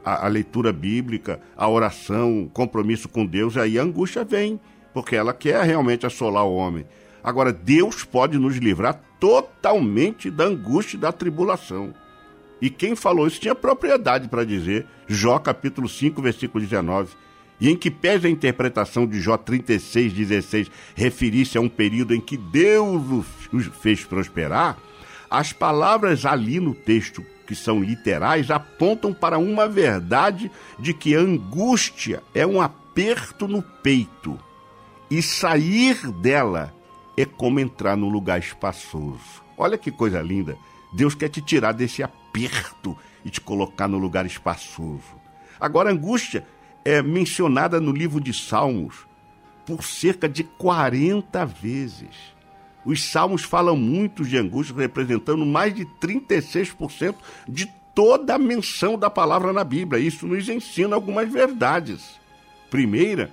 a, 0.06 0.26
a 0.26 0.30
leitura 0.30 0.72
bíblica, 0.72 1.41
a 1.58 1.67
oração, 1.67 2.43
o 2.43 2.50
compromisso 2.50 3.10
com 3.10 3.26
Deus, 3.26 3.58
aí 3.58 3.78
a 3.78 3.84
angústia 3.84 4.24
vem, 4.24 4.58
porque 4.93 5.17
ela 5.17 5.34
quer 5.34 5.62
realmente 5.65 6.06
assolar 6.06 6.45
o 6.45 6.56
homem. 6.56 6.86
Agora, 7.22 7.52
Deus 7.52 8.06
pode 8.06 8.38
nos 8.38 8.56
livrar 8.56 9.02
totalmente 9.19 10.29
da 10.32 10.45
angústia 10.45 10.97
e 10.97 10.99
da 10.99 11.12
tribulação. 11.12 11.93
E 12.62 12.69
quem 12.69 12.95
falou 12.95 13.27
isso 13.27 13.39
tinha 13.39 13.55
propriedade 13.55 14.27
para 14.27 14.45
dizer, 14.45 14.86
Jó 15.08 15.39
capítulo 15.39 15.88
5, 15.88 16.21
versículo 16.21 16.63
19. 16.63 17.15
E 17.62 17.69
em 17.69 17.75
que 17.75 17.91
pese 17.91 18.27
a 18.27 18.29
interpretação 18.29 19.05
de 19.05 19.19
Jó 19.19 19.38
36, 19.38 20.13
16 20.13 20.71
referir-se 20.95 21.58
a 21.58 21.62
um 21.62 21.69
período 21.69 22.13
em 22.13 22.21
que 22.21 22.38
Deus 22.38 23.25
os 23.51 23.65
fez 23.82 24.03
prosperar, 24.03 24.77
as 25.29 25.53
palavras 25.53 26.25
ali 26.25 26.60
no 26.60 26.73
texto, 26.73 27.23
que 27.45 27.53
são 27.53 27.82
literais, 27.82 28.49
apontam 28.49 29.13
para 29.13 29.38
uma 29.38 29.67
verdade 29.67 30.51
de 30.77 30.93
que 30.93 31.15
a 31.15 31.19
angústia 31.19 32.23
é 32.34 32.47
um 32.47 32.62
aperto 32.62 33.47
no 33.47 33.62
peito. 33.62 34.39
E 35.12 35.21
sair 35.21 36.12
dela 36.12 36.73
é 37.21 37.25
como 37.25 37.60
entrar 37.60 37.97
num 37.97 38.08
lugar 38.08 38.39
espaçoso. 38.39 39.43
Olha 39.58 39.77
que 39.77 39.91
coisa 39.91 40.21
linda. 40.21 40.58
Deus 40.93 41.13
quer 41.13 41.27
te 41.27 41.41
tirar 41.41 41.73
desse 41.73 42.01
aperto 42.01 42.97
e 43.25 43.29
te 43.29 43.41
colocar 43.41 43.89
no 43.89 43.97
lugar 43.97 44.25
espaçoso. 44.25 45.19
Agora, 45.60 45.91
angústia 45.91 46.47
é 46.86 47.01
mencionada 47.01 47.82
no 47.82 47.91
livro 47.91 48.21
de 48.21 48.34
Salmos 48.34 49.05
por 49.65 49.84
cerca 49.84 50.29
de 50.29 50.45
40 50.45 51.45
vezes. 51.45 52.15
Os 52.86 53.03
salmos 53.03 53.43
falam 53.43 53.75
muito 53.75 54.23
de 54.23 54.38
angústia, 54.38 54.73
representando 54.77 55.45
mais 55.45 55.75
de 55.75 55.86
36% 56.01 57.15
de 57.49 57.65
toda 57.93 58.36
a 58.36 58.39
menção 58.39 58.97
da 58.97 59.10
palavra 59.10 59.51
na 59.51 59.65
Bíblia. 59.65 60.01
Isso 60.01 60.25
nos 60.25 60.47
ensina 60.47 60.95
algumas 60.95 61.29
verdades. 61.29 62.17
Primeira, 62.69 63.29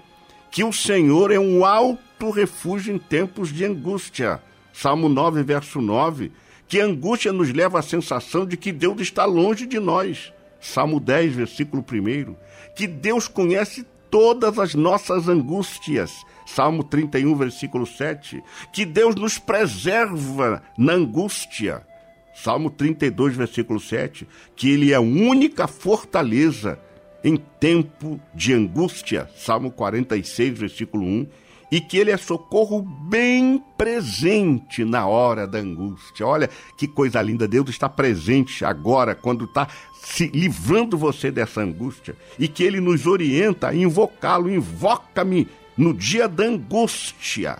que 0.51 0.64
o 0.64 0.72
Senhor 0.72 1.31
é 1.31 1.38
um 1.38 1.64
alto 1.64 2.06
refúgio 2.31 2.94
em 2.94 2.98
tempos 2.98 3.52
de 3.52 3.64
angústia. 3.64 4.40
Salmo 4.72 5.09
9, 5.09 5.42
verso 5.42 5.81
9. 5.81 6.33
Que 6.68 6.81
angústia 6.81 7.33
nos 7.33 7.52
leva 7.52 7.79
à 7.79 7.83
sensação 7.83 8.44
de 8.44 8.57
que 8.57 8.72
Deus 8.72 9.00
está 9.00 9.24
longe 9.24 9.66
de 9.66 9.79
nós. 9.79 10.33
Salmo 10.61 10.98
10, 10.98 11.35
versículo 11.35 11.85
1. 11.90 12.35
Que 12.74 12.87
Deus 12.87 13.29
conhece 13.29 13.87
todas 14.11 14.59
as 14.59 14.74
nossas 14.74 15.29
angústias. 15.29 16.24
Salmo 16.44 16.83
31, 16.83 17.37
versículo 17.37 17.87
7. 17.87 18.42
Que 18.72 18.85
Deus 18.85 19.14
nos 19.14 19.38
preserva 19.38 20.62
na 20.76 20.94
angústia. 20.94 21.87
Salmo 22.35 22.70
32, 22.70 23.37
versículo 23.37 23.79
7. 23.79 24.26
Que 24.55 24.70
Ele 24.70 24.92
é 24.92 24.96
a 24.96 25.00
única 25.00 25.66
fortaleza 25.66 26.79
em 27.22 27.37
tempo 27.37 28.20
de 28.35 28.52
angústia. 28.52 29.29
Salmo 29.37 29.70
46, 29.70 30.59
versículo 30.59 31.05
1 31.05 31.26
e 31.70 31.81
que 31.81 31.98
ele 31.98 32.11
é 32.11 32.16
socorro 32.16 32.81
bem 32.81 33.62
presente 33.76 34.85
na 34.85 35.07
hora 35.07 35.46
da 35.46 35.59
angústia. 35.59 36.26
Olha 36.26 36.48
que 36.76 36.87
coisa 36.87 37.20
linda, 37.20 37.48
Deus 37.48 37.68
está 37.70 37.88
presente 37.88 38.64
agora, 38.64 39.14
quando 39.14 39.44
está 39.44 39.68
se 40.00 40.29
livrando 40.29 40.96
você 40.96 41.31
dessa 41.31 41.61
angústia, 41.61 42.16
e 42.38 42.46
que 42.46 42.62
ele 42.62 42.81
nos 42.81 43.07
orienta 43.07 43.68
a 43.68 43.74
invocá-lo. 43.74 44.48
Invoca-me 44.48 45.48
no 45.76 45.92
dia 45.92 46.29
da 46.29 46.44
angústia, 46.44 47.59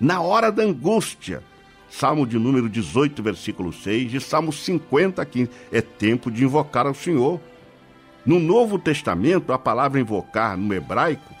na 0.00 0.20
hora 0.20 0.50
da 0.50 0.62
angústia. 0.62 1.42
Salmo 1.88 2.26
de 2.26 2.38
número 2.38 2.68
18, 2.68 3.22
versículo 3.22 3.72
6, 3.72 4.12
e 4.12 4.20
Salmo 4.20 4.52
50, 4.52 5.24
que 5.24 5.48
é 5.72 5.80
tempo 5.80 6.30
de 6.30 6.44
invocar 6.44 6.86
ao 6.86 6.92
Senhor. 6.92 7.40
No 8.26 8.40
Novo 8.40 8.76
Testamento, 8.76 9.52
a 9.52 9.58
palavra 9.58 10.00
invocar 10.00 10.56
no 10.58 10.74
hebraico 10.74 11.35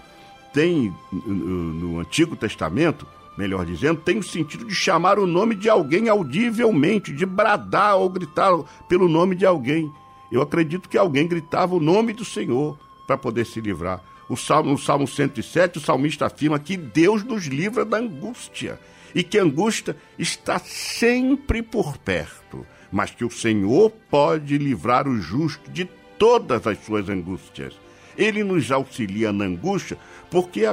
tem 0.56 0.90
no 1.12 2.00
Antigo 2.00 2.34
Testamento, 2.34 3.06
melhor 3.36 3.66
dizendo, 3.66 4.00
tem 4.00 4.16
o 4.16 4.22
sentido 4.22 4.64
de 4.64 4.74
chamar 4.74 5.18
o 5.18 5.26
nome 5.26 5.54
de 5.54 5.68
alguém 5.68 6.08
audivelmente, 6.08 7.12
de 7.12 7.26
bradar 7.26 7.96
ou 7.96 8.08
gritar 8.08 8.52
pelo 8.88 9.06
nome 9.06 9.34
de 9.34 9.44
alguém. 9.44 9.92
Eu 10.32 10.40
acredito 10.40 10.88
que 10.88 10.96
alguém 10.96 11.28
gritava 11.28 11.74
o 11.74 11.80
nome 11.80 12.14
do 12.14 12.24
Senhor 12.24 12.78
para 13.06 13.18
poder 13.18 13.44
se 13.44 13.60
livrar. 13.60 14.02
O 14.30 14.34
Salmo, 14.36 14.70
no 14.70 14.78
Salmo 14.78 15.06
107, 15.06 15.76
o 15.76 15.80
salmista 15.80 16.24
afirma 16.24 16.58
que 16.58 16.74
Deus 16.74 17.22
nos 17.22 17.44
livra 17.44 17.84
da 17.84 17.98
angústia 17.98 18.80
e 19.14 19.22
que 19.22 19.38
a 19.38 19.42
angústia 19.42 19.94
está 20.18 20.58
sempre 20.58 21.62
por 21.62 21.98
perto, 21.98 22.66
mas 22.90 23.10
que 23.10 23.26
o 23.26 23.30
Senhor 23.30 23.90
pode 24.10 24.56
livrar 24.56 25.06
o 25.06 25.20
justo 25.20 25.70
de 25.70 25.84
todas 26.18 26.66
as 26.66 26.82
suas 26.82 27.10
angústias. 27.10 27.74
Ele 28.16 28.42
nos 28.42 28.70
auxilia 28.70 29.32
na 29.32 29.44
angústia 29.44 29.98
porque 30.30 30.64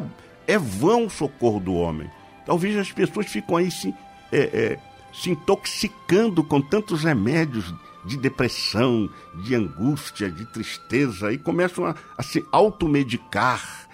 é, 0.48 0.58
vão 0.58 1.06
o 1.06 1.10
socorro 1.10 1.60
do 1.60 1.74
homem. 1.74 2.10
Talvez 2.46 2.78
as 2.78 2.92
pessoas 2.92 3.28
ficam 3.28 3.58
aí 3.58 3.72
se, 3.72 3.94
é, 4.32 4.40
é, 4.40 4.80
se 5.14 5.30
intoxicando 5.32 6.44
com 6.44 6.62
tantos 6.62 7.04
remédios 7.04 7.74
de 8.06 8.18
depressão, 8.18 9.10
de 9.44 9.56
angústia, 9.56 10.30
de 10.30 10.46
tristeza 10.46 11.32
e 11.32 11.38
começam 11.38 11.86
a, 11.86 11.96
a 12.18 12.24
se 12.24 12.44
automedicar. 12.52 13.88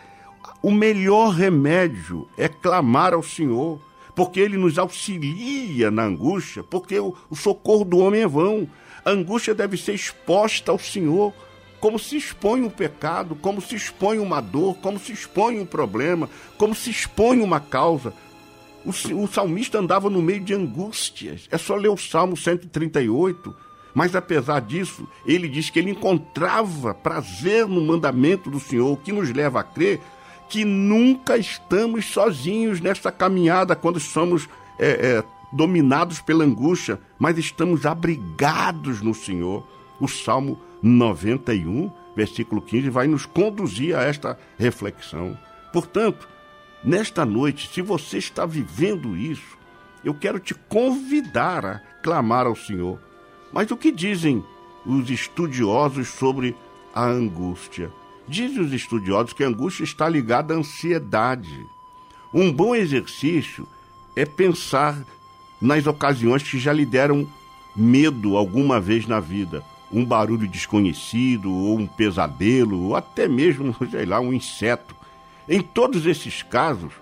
O 0.62 0.72
melhor 0.72 1.30
remédio 1.30 2.28
é 2.38 2.48
clamar 2.48 3.14
ao 3.14 3.24
Senhor, 3.24 3.80
porque 4.16 4.40
Ele 4.40 4.58
nos 4.58 4.78
auxilia 4.78 5.92
na 5.92 6.04
angústia, 6.04 6.64
porque 6.64 7.00
o, 7.00 7.16
o 7.30 7.36
socorro 7.36 7.86
do 7.86 8.00
homem 8.00 8.24
é 8.24 8.28
vão. 8.28 8.68
A 9.06 9.12
angústia 9.12 9.54
deve 9.56 9.78
ser 9.78 9.94
exposta 9.94 10.72
ao 10.72 10.80
Senhor 10.80 11.34
como 11.80 11.98
se 11.98 12.18
expõe 12.18 12.62
um 12.62 12.70
pecado, 12.70 13.36
como 13.36 13.62
se 13.62 13.76
expõe 13.76 14.20
uma 14.20 14.42
dor, 14.42 14.76
como 14.78 15.00
se 15.00 15.12
expõe 15.12 15.60
um 15.60 15.66
problema, 15.66 16.30
como 16.58 16.76
se 16.76 16.90
expõe 16.90 17.42
uma 17.42 17.60
causa. 17.60 18.14
O, 18.86 18.90
o 19.24 19.28
salmista 19.28 19.80
andava 19.80 20.10
no 20.10 20.22
meio 20.22 20.42
de 20.42 20.54
angústias. 20.54 21.48
É 21.52 21.58
só 21.58 21.76
ler 21.76 21.90
o 21.90 21.98
Salmo 21.98 22.36
138. 22.36 23.56
Mas 23.94 24.16
apesar 24.16 24.62
disso, 24.62 25.08
ele 25.26 25.48
diz 25.48 25.70
que 25.70 25.80
ele 25.80 25.92
encontrava 25.92 26.94
prazer 26.94 27.68
no 27.68 27.82
mandamento 27.82 28.50
do 28.50 28.60
Senhor, 28.60 28.92
o 28.92 28.98
que 28.98 29.12
nos 29.12 29.32
leva 29.32 29.60
a 29.60 29.64
crer 29.64 30.00
que 30.50 30.66
nunca 30.66 31.38
estamos 31.38 32.06
sozinhos 32.06 32.82
nessa 32.82 33.12
caminhada 33.12 33.76
quando 33.76 34.00
somos 34.00 34.50
é, 34.80 34.90
é, 34.90 35.24
dominados 35.54 36.20
pela 36.20 36.44
angústia, 36.44 37.00
mas 37.20 37.38
estamos 37.38 37.86
abrigados 37.86 39.02
no 39.02 39.14
Senhor. 39.14 39.66
O 40.00 40.08
Salmo 40.08 40.60
91, 40.82 41.92
versículo 42.16 42.62
15, 42.62 42.90
vai 42.90 43.08
nos 43.08 43.26
conduzir 43.26 43.96
a 43.96 44.04
esta 44.04 44.38
reflexão. 44.58 45.38
Portanto, 45.74 46.28
nesta 46.84 47.26
noite, 47.26 47.70
se 47.74 47.82
você 47.82 48.18
está 48.18 48.46
vivendo 48.46 49.16
isso, 49.16 49.58
eu 50.04 50.14
quero 50.14 50.40
te 50.40 50.54
convidar 50.54 51.66
a 51.66 51.80
clamar 52.02 52.46
ao 52.46 52.56
Senhor. 52.56 53.00
Mas 53.52 53.70
o 53.72 53.78
que 53.78 53.92
dizem 53.92 54.44
os 54.86 55.10
estudiosos 55.10 56.08
sobre 56.08 56.56
a 56.94 57.06
angústia? 57.06 57.92
Dizem 58.28 58.62
os 58.62 58.72
estudiosos 58.72 59.34
que 59.34 59.44
a 59.44 59.48
angústia 59.48 59.84
está 59.84 60.08
ligada 60.08 60.54
à 60.54 60.58
ansiedade. 60.58 61.66
Um 62.34 62.52
bom 62.52 62.76
exercício 62.76 63.68
é 64.16 64.24
pensar 64.26 64.98
nas 65.60 65.86
ocasiões 65.88 66.44
que 66.44 66.58
já 66.58 66.72
lhe 66.72 66.86
deram 66.86 67.28
medo 67.76 68.38
alguma 68.38 68.80
vez 68.80 69.06
na 69.06 69.20
vida 69.20 69.64
um 69.92 70.06
barulho 70.06 70.48
desconhecido, 70.48 71.52
ou 71.52 71.80
um 71.80 71.88
pesadelo, 71.88 72.88
ou 72.88 72.96
até 72.96 73.28
mesmo, 73.28 73.76
sei 73.90 74.06
lá, 74.06 74.20
um 74.20 74.34
inseto. 74.34 74.96
Em 75.48 75.62
todos 75.62 76.06
esses 76.06 76.44
casos, 76.44 76.94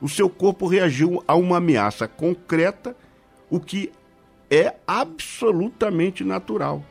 o 0.00 0.08
seu 0.08 0.30
corpo 0.30 0.66
reagiu 0.66 1.22
a 1.26 1.34
uma 1.34 1.56
ameaça 1.56 2.06
concreta, 2.06 2.96
o 3.50 3.58
que 3.58 3.90
é 4.50 4.74
absolutamente 4.86 6.22
natural. 6.22 6.84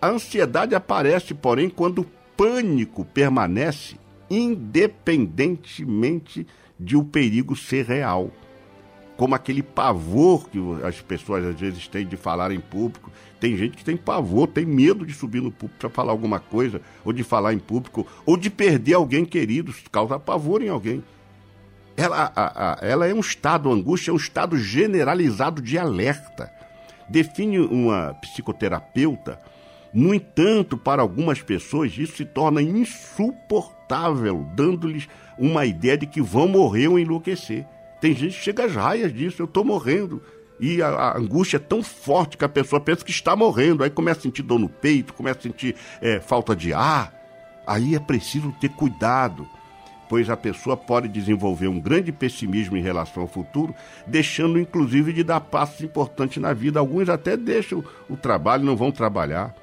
A 0.00 0.08
ansiedade 0.08 0.74
aparece, 0.74 1.34
porém, 1.34 1.68
quando 1.68 2.02
o 2.02 2.06
pânico 2.36 3.04
permanece 3.04 3.96
independentemente 4.30 6.46
de 6.78 6.96
o 6.96 7.04
perigo 7.04 7.56
ser 7.56 7.84
real 7.84 8.30
como 9.16 9.34
aquele 9.34 9.62
pavor 9.62 10.48
que 10.48 10.58
as 10.84 11.00
pessoas 11.00 11.44
às 11.44 11.58
vezes 11.58 11.86
têm 11.86 12.06
de 12.06 12.16
falar 12.16 12.50
em 12.50 12.60
público. 12.60 13.12
Tem 13.38 13.56
gente 13.56 13.76
que 13.76 13.84
tem 13.84 13.96
pavor, 13.96 14.48
tem 14.48 14.64
medo 14.64 15.06
de 15.06 15.12
subir 15.12 15.40
no 15.40 15.50
público 15.50 15.78
para 15.78 15.90
falar 15.90 16.12
alguma 16.12 16.40
coisa, 16.40 16.80
ou 17.04 17.12
de 17.12 17.22
falar 17.22 17.52
em 17.52 17.58
público, 17.58 18.06
ou 18.26 18.36
de 18.36 18.50
perder 18.50 18.94
alguém 18.94 19.24
querido, 19.24 19.74
causa 19.92 20.18
pavor 20.18 20.62
em 20.62 20.68
alguém. 20.68 21.02
Ela, 21.96 22.32
a, 22.34 22.72
a, 22.72 22.78
ela 22.86 23.06
é 23.06 23.14
um 23.14 23.20
estado, 23.20 23.70
angústia 23.70 24.10
é 24.10 24.14
um 24.14 24.16
estado 24.16 24.58
generalizado 24.58 25.62
de 25.62 25.78
alerta. 25.78 26.50
Define 27.08 27.58
uma 27.58 28.14
psicoterapeuta. 28.14 29.38
No 29.92 30.12
entanto, 30.12 30.76
para 30.76 31.02
algumas 31.02 31.40
pessoas, 31.40 31.96
isso 31.96 32.16
se 32.16 32.24
torna 32.24 32.60
insuportável, 32.60 34.44
dando-lhes 34.56 35.08
uma 35.38 35.64
ideia 35.64 35.96
de 35.96 36.06
que 36.06 36.20
vão 36.20 36.48
morrer 36.48 36.88
ou 36.88 36.98
enlouquecer. 36.98 37.64
Tem 38.00 38.14
gente 38.14 38.36
que 38.36 38.44
chega 38.44 38.64
às 38.64 38.74
raias 38.74 39.12
disso, 39.12 39.42
eu 39.42 39.46
estou 39.46 39.64
morrendo. 39.64 40.22
E 40.60 40.80
a, 40.80 40.88
a, 40.88 41.18
angústia 41.18 41.56
é 41.56 41.60
tão 41.60 41.82
forte 41.82 42.36
que 42.36 42.44
a 42.44 42.48
pessoa 42.48 42.80
pensa 42.80 43.04
que 43.04 43.10
está 43.10 43.34
morrendo. 43.34 43.82
Aí 43.82 43.90
começa 43.90 44.20
a 44.20 44.22
sentir 44.22 44.42
dor 44.42 44.58
no 44.58 44.68
peito, 44.68 45.12
começa 45.12 45.40
a 45.40 45.42
sentir 45.42 45.74
é, 46.00 46.20
falta 46.20 46.54
de 46.54 46.72
ar. 46.72 47.12
Aí 47.66 47.94
é 47.94 48.00
preciso 48.00 48.54
ter 48.60 48.68
cuidado, 48.68 49.48
pois 50.08 50.28
a 50.28 50.36
pessoa 50.36 50.76
pode 50.76 51.08
desenvolver 51.08 51.66
um 51.66 51.80
grande 51.80 52.12
pessimismo 52.12 52.76
em 52.76 52.82
relação 52.82 53.22
ao 53.22 53.28
futuro, 53.28 53.74
deixando 54.06 54.58
inclusive 54.58 55.12
de 55.12 55.24
dar 55.24 55.40
passos 55.40 55.80
importantes 55.80 56.40
na 56.40 56.52
vida. 56.52 56.78
Alguns 56.78 57.08
até 57.08 57.36
deixam 57.36 57.82
o 58.08 58.16
trabalho, 58.16 58.64
não 58.64 58.76
vão 58.76 58.92
trabalhar. 58.92 59.54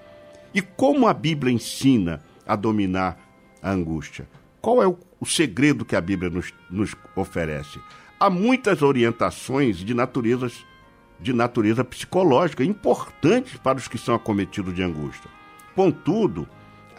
E 0.53 0.61
como 0.61 1.07
a 1.07 1.13
Bíblia 1.13 1.53
ensina 1.53 2.21
a 2.45 2.55
dominar 2.55 3.17
a 3.61 3.71
angústia? 3.71 4.27
Qual 4.59 4.81
é 4.81 4.87
o, 4.87 4.97
o 5.19 5.25
segredo 5.25 5.85
que 5.85 5.95
a 5.95 6.01
Bíblia 6.01 6.29
nos, 6.29 6.53
nos 6.69 6.95
oferece? 7.15 7.79
Há 8.21 8.29
muitas 8.29 8.83
orientações 8.83 9.77
de 9.77 9.95
natureza, 9.95 10.51
de 11.19 11.33
natureza 11.33 11.83
psicológica 11.83 12.63
importantes 12.63 13.57
para 13.57 13.79
os 13.79 13.87
que 13.87 13.97
são 13.97 14.13
acometidos 14.13 14.75
de 14.75 14.83
angústia. 14.83 15.27
Contudo, 15.75 16.47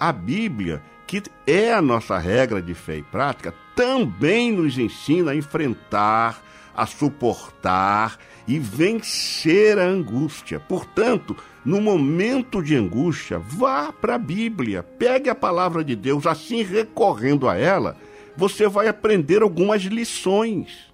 a 0.00 0.10
Bíblia, 0.10 0.82
que 1.06 1.22
é 1.46 1.72
a 1.72 1.80
nossa 1.80 2.18
regra 2.18 2.60
de 2.60 2.74
fé 2.74 2.96
e 2.96 3.04
prática, 3.04 3.54
também 3.76 4.50
nos 4.50 4.76
ensina 4.76 5.30
a 5.30 5.36
enfrentar 5.36 6.42
a 6.74 6.86
suportar 6.86 8.18
e 8.48 8.58
vencer 8.58 9.78
a 9.78 9.84
angústia. 9.84 10.58
Portanto, 10.58 11.36
no 11.64 11.80
momento 11.80 12.60
de 12.60 12.74
angústia, 12.74 13.38
vá 13.38 13.92
para 13.92 14.16
a 14.16 14.18
Bíblia, 14.18 14.82
pegue 14.82 15.30
a 15.30 15.34
palavra 15.36 15.84
de 15.84 15.94
Deus, 15.94 16.26
assim 16.26 16.62
recorrendo 16.62 17.48
a 17.48 17.56
ela, 17.56 17.96
você 18.36 18.66
vai 18.66 18.88
aprender 18.88 19.42
algumas 19.42 19.82
lições. 19.82 20.91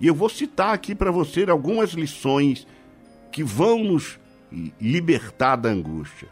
E 0.00 0.06
eu 0.06 0.14
vou 0.14 0.28
citar 0.28 0.74
aqui 0.74 0.94
para 0.94 1.10
você 1.10 1.48
algumas 1.48 1.90
lições 1.90 2.66
que 3.32 3.42
vão 3.42 3.82
nos 3.82 4.18
libertar 4.80 5.56
da 5.56 5.68
angústia. 5.68 6.28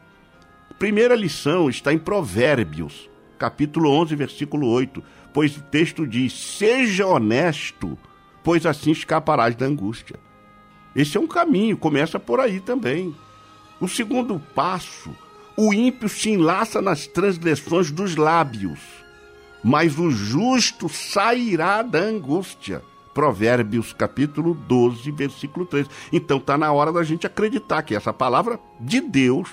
primeira 0.79 1.14
lição 1.14 1.68
está 1.68 1.92
em 1.92 1.98
Provérbios, 1.98 3.09
capítulo 3.38 3.90
11, 3.90 4.14
versículo 4.16 4.68
8, 4.68 5.03
pois 5.33 5.57
o 5.57 5.62
texto 5.62 6.07
diz: 6.07 6.33
Seja 6.33 7.07
honesto, 7.07 7.98
pois 8.42 8.66
assim 8.66 8.90
escaparás 8.90 9.55
da 9.55 9.66
angústia. 9.66 10.16
Esse 10.94 11.16
é 11.16 11.20
um 11.20 11.27
caminho, 11.27 11.77
começa 11.77 12.20
por 12.20 12.38
aí 12.40 12.61
também. 12.61 13.14
O 13.81 13.88
segundo 13.88 14.38
passo, 14.55 15.14
o 15.57 15.72
ímpio 15.74 16.09
se 16.09 16.31
enlaça 16.31 16.81
nas 16.81 17.07
transgressões 17.07 17.90
dos 17.90 18.14
lábios, 18.14 18.79
mas 19.62 19.98
o 19.98 20.11
justo 20.11 20.88
sairá 20.88 21.83
da 21.83 21.98
angústia. 21.98 22.83
Provérbios 23.14 23.92
capítulo 23.92 24.53
12, 24.53 25.11
versículo 25.12 25.64
3. 25.64 25.88
Então 26.12 26.38
está 26.38 26.59
na 26.59 26.72
hora 26.72 26.92
da 26.92 27.05
gente 27.05 27.27
acreditar 27.27 27.83
que 27.83 27.94
essa 27.94 28.12
palavra 28.12 28.59
de 28.81 29.00
Deus, 29.00 29.50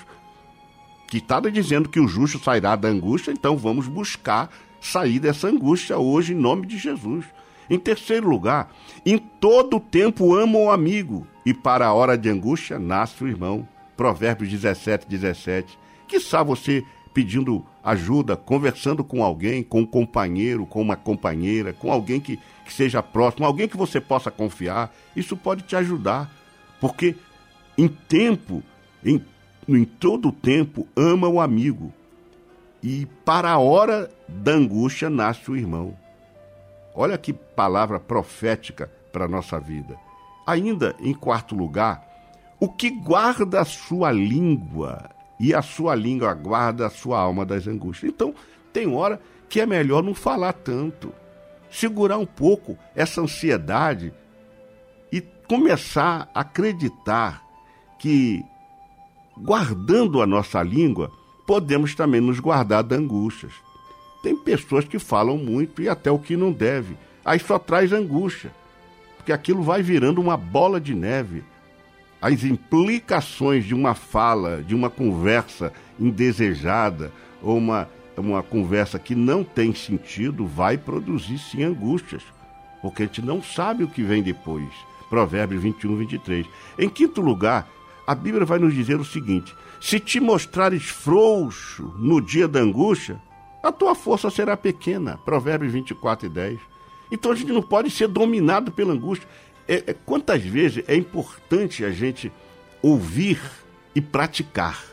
que 1.06 1.18
está 1.18 1.38
dizendo 1.40 1.88
que 1.88 2.00
o 2.00 2.08
justo 2.08 2.42
sairá 2.42 2.74
da 2.74 2.88
angústia, 2.88 3.30
então 3.30 3.56
vamos 3.56 3.86
buscar 3.86 4.50
sair 4.80 5.20
dessa 5.20 5.46
angústia 5.46 5.96
hoje 5.96 6.32
em 6.32 6.36
nome 6.36 6.66
de 6.66 6.76
Jesus. 6.76 7.24
Em 7.70 7.78
terceiro 7.78 8.28
lugar, 8.28 8.70
em 9.06 9.16
todo 9.16 9.78
tempo 9.78 10.34
ama 10.34 10.58
o 10.58 10.70
amigo, 10.70 11.26
e 11.46 11.54
para 11.54 11.86
a 11.86 11.92
hora 11.92 12.18
de 12.18 12.28
angústia 12.28 12.78
nasce 12.78 13.22
o 13.22 13.28
irmão. 13.28 13.66
Provérbios 13.96 14.50
17, 14.50 15.06
17. 15.08 15.78
Que 16.08 16.18
sabe 16.18 16.50
você 16.50 16.84
pedindo 17.14 17.64
ajuda, 17.82 18.36
conversando 18.36 19.04
com 19.04 19.22
alguém, 19.22 19.62
com 19.62 19.80
um 19.80 19.86
companheiro, 19.86 20.66
com 20.66 20.80
uma 20.80 20.96
companheira, 20.96 21.72
com 21.72 21.92
alguém 21.92 22.20
que, 22.20 22.38
que 22.64 22.72
seja 22.72 23.02
próximo, 23.02 23.46
alguém 23.46 23.68
que 23.68 23.76
você 23.76 24.00
possa 24.00 24.30
confiar, 24.30 24.94
isso 25.14 25.36
pode 25.36 25.62
te 25.62 25.76
ajudar. 25.76 26.30
Porque 26.80 27.16
em 27.76 27.88
tempo, 27.88 28.62
em, 29.04 29.24
em 29.68 29.84
todo 29.84 30.32
tempo, 30.32 30.86
ama 30.96 31.28
o 31.28 31.40
amigo. 31.40 31.92
E 32.82 33.06
para 33.24 33.50
a 33.50 33.58
hora 33.58 34.10
da 34.28 34.52
angústia 34.52 35.08
nasce 35.08 35.50
o 35.50 35.56
irmão. 35.56 35.96
Olha 36.94 37.16
que 37.16 37.32
palavra 37.32 37.98
profética 37.98 38.90
para 39.12 39.24
a 39.24 39.28
nossa 39.28 39.58
vida. 39.60 39.96
Ainda 40.46 40.94
em 40.98 41.14
quarto 41.14 41.54
lugar, 41.54 42.04
o 42.58 42.68
que 42.68 42.90
guarda 42.90 43.60
a 43.60 43.64
sua 43.64 44.10
língua 44.10 45.10
e 45.38 45.54
a 45.54 45.62
sua 45.62 45.94
língua 45.94 46.34
guarda 46.34 46.86
a 46.86 46.90
sua 46.90 47.18
alma 47.18 47.44
das 47.44 47.66
angústias. 47.66 48.12
Então, 48.12 48.34
tem 48.72 48.86
hora 48.86 49.20
que 49.48 49.60
é 49.60 49.66
melhor 49.66 50.02
não 50.02 50.14
falar 50.14 50.52
tanto, 50.52 51.12
segurar 51.72 52.18
um 52.18 52.26
pouco 52.26 52.78
essa 52.94 53.20
ansiedade 53.20 54.12
e 55.10 55.20
começar 55.48 56.30
a 56.34 56.40
acreditar 56.40 57.42
que, 57.98 58.44
guardando 59.36 60.22
a 60.22 60.26
nossa 60.26 60.62
língua, 60.62 61.10
podemos 61.46 61.94
também 61.94 62.20
nos 62.20 62.38
guardar 62.38 62.84
de 62.84 62.94
angústias. 62.94 63.52
Tem 64.22 64.36
pessoas 64.36 64.84
que 64.84 64.98
falam 64.98 65.36
muito 65.36 65.82
e 65.82 65.88
até 65.88 66.10
o 66.10 66.18
que 66.18 66.36
não 66.36 66.52
deve, 66.52 66.96
aí 67.24 67.40
só 67.40 67.58
traz 67.58 67.92
angústia, 67.92 68.52
porque 69.16 69.32
aquilo 69.32 69.62
vai 69.62 69.82
virando 69.82 70.20
uma 70.20 70.36
bola 70.36 70.80
de 70.80 70.94
neve 70.94 71.42
as 72.22 72.44
implicações 72.44 73.64
de 73.64 73.74
uma 73.74 73.94
fala, 73.96 74.62
de 74.62 74.76
uma 74.76 74.88
conversa 74.88 75.72
indesejada 75.98 77.10
ou 77.42 77.58
uma, 77.58 77.88
uma 78.20 78.42
conversa 78.42 78.98
que 78.98 79.14
não 79.14 79.42
tem 79.42 79.74
sentido, 79.74 80.46
vai 80.46 80.76
produzir 80.76 81.38
sim 81.38 81.62
angústias, 81.62 82.22
porque 82.80 83.02
a 83.02 83.06
gente 83.06 83.22
não 83.22 83.42
sabe 83.42 83.84
o 83.84 83.88
que 83.88 84.02
vem 84.02 84.22
depois. 84.22 84.68
Provérbios 85.08 85.62
21, 85.62 85.96
23. 85.96 86.46
Em 86.78 86.88
quinto 86.88 87.20
lugar, 87.20 87.68
a 88.06 88.14
Bíblia 88.14 88.44
vai 88.44 88.58
nos 88.58 88.74
dizer 88.74 88.98
o 88.98 89.04
seguinte: 89.04 89.54
se 89.80 90.00
te 90.00 90.20
mostrares 90.20 90.84
frouxo 90.84 91.94
no 91.98 92.20
dia 92.20 92.48
da 92.48 92.60
angústia, 92.60 93.20
a 93.62 93.70
tua 93.70 93.94
força 93.94 94.30
será 94.30 94.56
pequena. 94.56 95.18
Provérbios 95.18 95.72
24 95.72 96.26
e 96.26 96.28
10. 96.28 96.60
Então 97.10 97.30
a 97.30 97.34
gente 97.34 97.52
não 97.52 97.62
pode 97.62 97.90
ser 97.90 98.08
dominado 98.08 98.72
pela 98.72 98.92
angústia. 98.92 99.28
É, 99.68 99.84
é, 99.86 99.94
quantas 99.94 100.42
vezes 100.42 100.82
é 100.88 100.96
importante 100.96 101.84
a 101.84 101.90
gente 101.90 102.32
ouvir 102.82 103.40
e 103.94 104.00
praticar? 104.00 104.91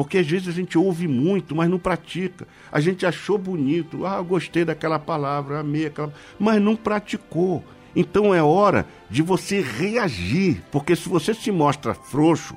Porque 0.00 0.16
às 0.16 0.26
vezes 0.26 0.48
a 0.48 0.52
gente 0.52 0.78
ouve 0.78 1.06
muito, 1.06 1.54
mas 1.54 1.68
não 1.68 1.78
pratica. 1.78 2.48
A 2.72 2.80
gente 2.80 3.04
achou 3.04 3.36
bonito, 3.36 4.06
ah, 4.06 4.22
gostei 4.22 4.64
daquela 4.64 4.98
palavra, 4.98 5.60
amei 5.60 5.84
aquela, 5.84 6.10
mas 6.38 6.58
não 6.58 6.74
praticou. 6.74 7.62
Então 7.94 8.34
é 8.34 8.42
hora 8.42 8.86
de 9.10 9.20
você 9.20 9.60
reagir, 9.60 10.62
porque 10.72 10.96
se 10.96 11.06
você 11.06 11.34
se 11.34 11.52
mostra 11.52 11.92
frouxo 11.92 12.56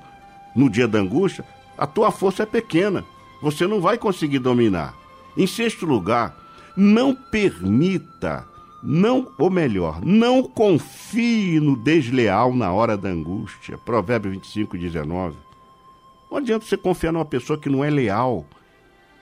no 0.56 0.70
dia 0.70 0.88
da 0.88 1.00
angústia, 1.00 1.44
a 1.78 1.86
tua 1.86 2.12
força 2.12 2.44
é 2.44 2.46
pequena. 2.46 3.04
Você 3.42 3.68
não 3.68 3.82
vai 3.82 3.98
conseguir 3.98 4.40
dominar. 4.40 4.96
Em 5.36 5.46
sexto 5.46 5.86
lugar, 5.86 6.34
não 6.78 7.14
permita 7.14 8.48
não, 8.82 9.28
ou 9.38 9.50
melhor, 9.50 10.00
não 10.02 10.44
confie 10.44 11.60
no 11.60 11.76
desleal 11.76 12.56
na 12.56 12.72
hora 12.72 12.96
da 12.96 13.10
angústia. 13.10 13.78
Provérbio 13.78 14.32
25, 14.32 14.78
19. 14.78 15.43
Não 16.34 16.39
adianta 16.39 16.65
você 16.65 16.76
confiar 16.76 17.12
numa 17.12 17.24
pessoa 17.24 17.60
que 17.60 17.69
não 17.69 17.84
é 17.84 17.91
leal, 17.91 18.43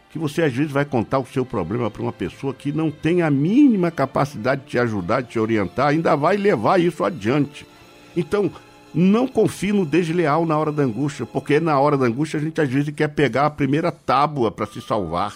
que 0.10 0.18
você 0.18 0.44
às 0.44 0.54
vezes 0.54 0.72
vai 0.72 0.86
contar 0.86 1.20
o 1.20 1.26
seu 1.26 1.46
problema 1.46 1.92
para 1.92 2.02
uma 2.02 2.14
pessoa 2.14 2.54
que 2.54 2.72
não 2.72 2.90
tem 2.90 3.22
a 3.22 3.30
mínima 3.30 3.92
capacidade 3.92 4.62
de 4.62 4.68
te 4.68 4.80
ajudar, 4.80 5.20
de 5.20 5.32
te 5.32 5.38
orientar, 5.38 5.90
ainda 5.90 6.16
vai 6.16 6.38
levar 6.38 6.80
isso 6.80 7.04
adiante. 7.04 7.68
Então, 8.16 8.50
não 8.94 9.28
confie 9.28 9.74
no 9.74 9.86
desleal 9.86 10.46
na 10.46 10.58
hora 10.58 10.72
da 10.72 10.84
angústia, 10.84 11.26
porque 11.26 11.60
na 11.60 11.78
hora 11.78 11.98
da 11.98 12.06
angústia 12.06 12.40
a 12.40 12.42
gente 12.42 12.62
às 12.62 12.70
vezes 12.70 12.96
quer 12.96 13.10
pegar 13.10 13.46
a 13.46 13.50
primeira 13.50 13.92
tábua 13.92 14.50
para 14.50 14.66
se 14.66 14.82
salvar. 14.82 15.36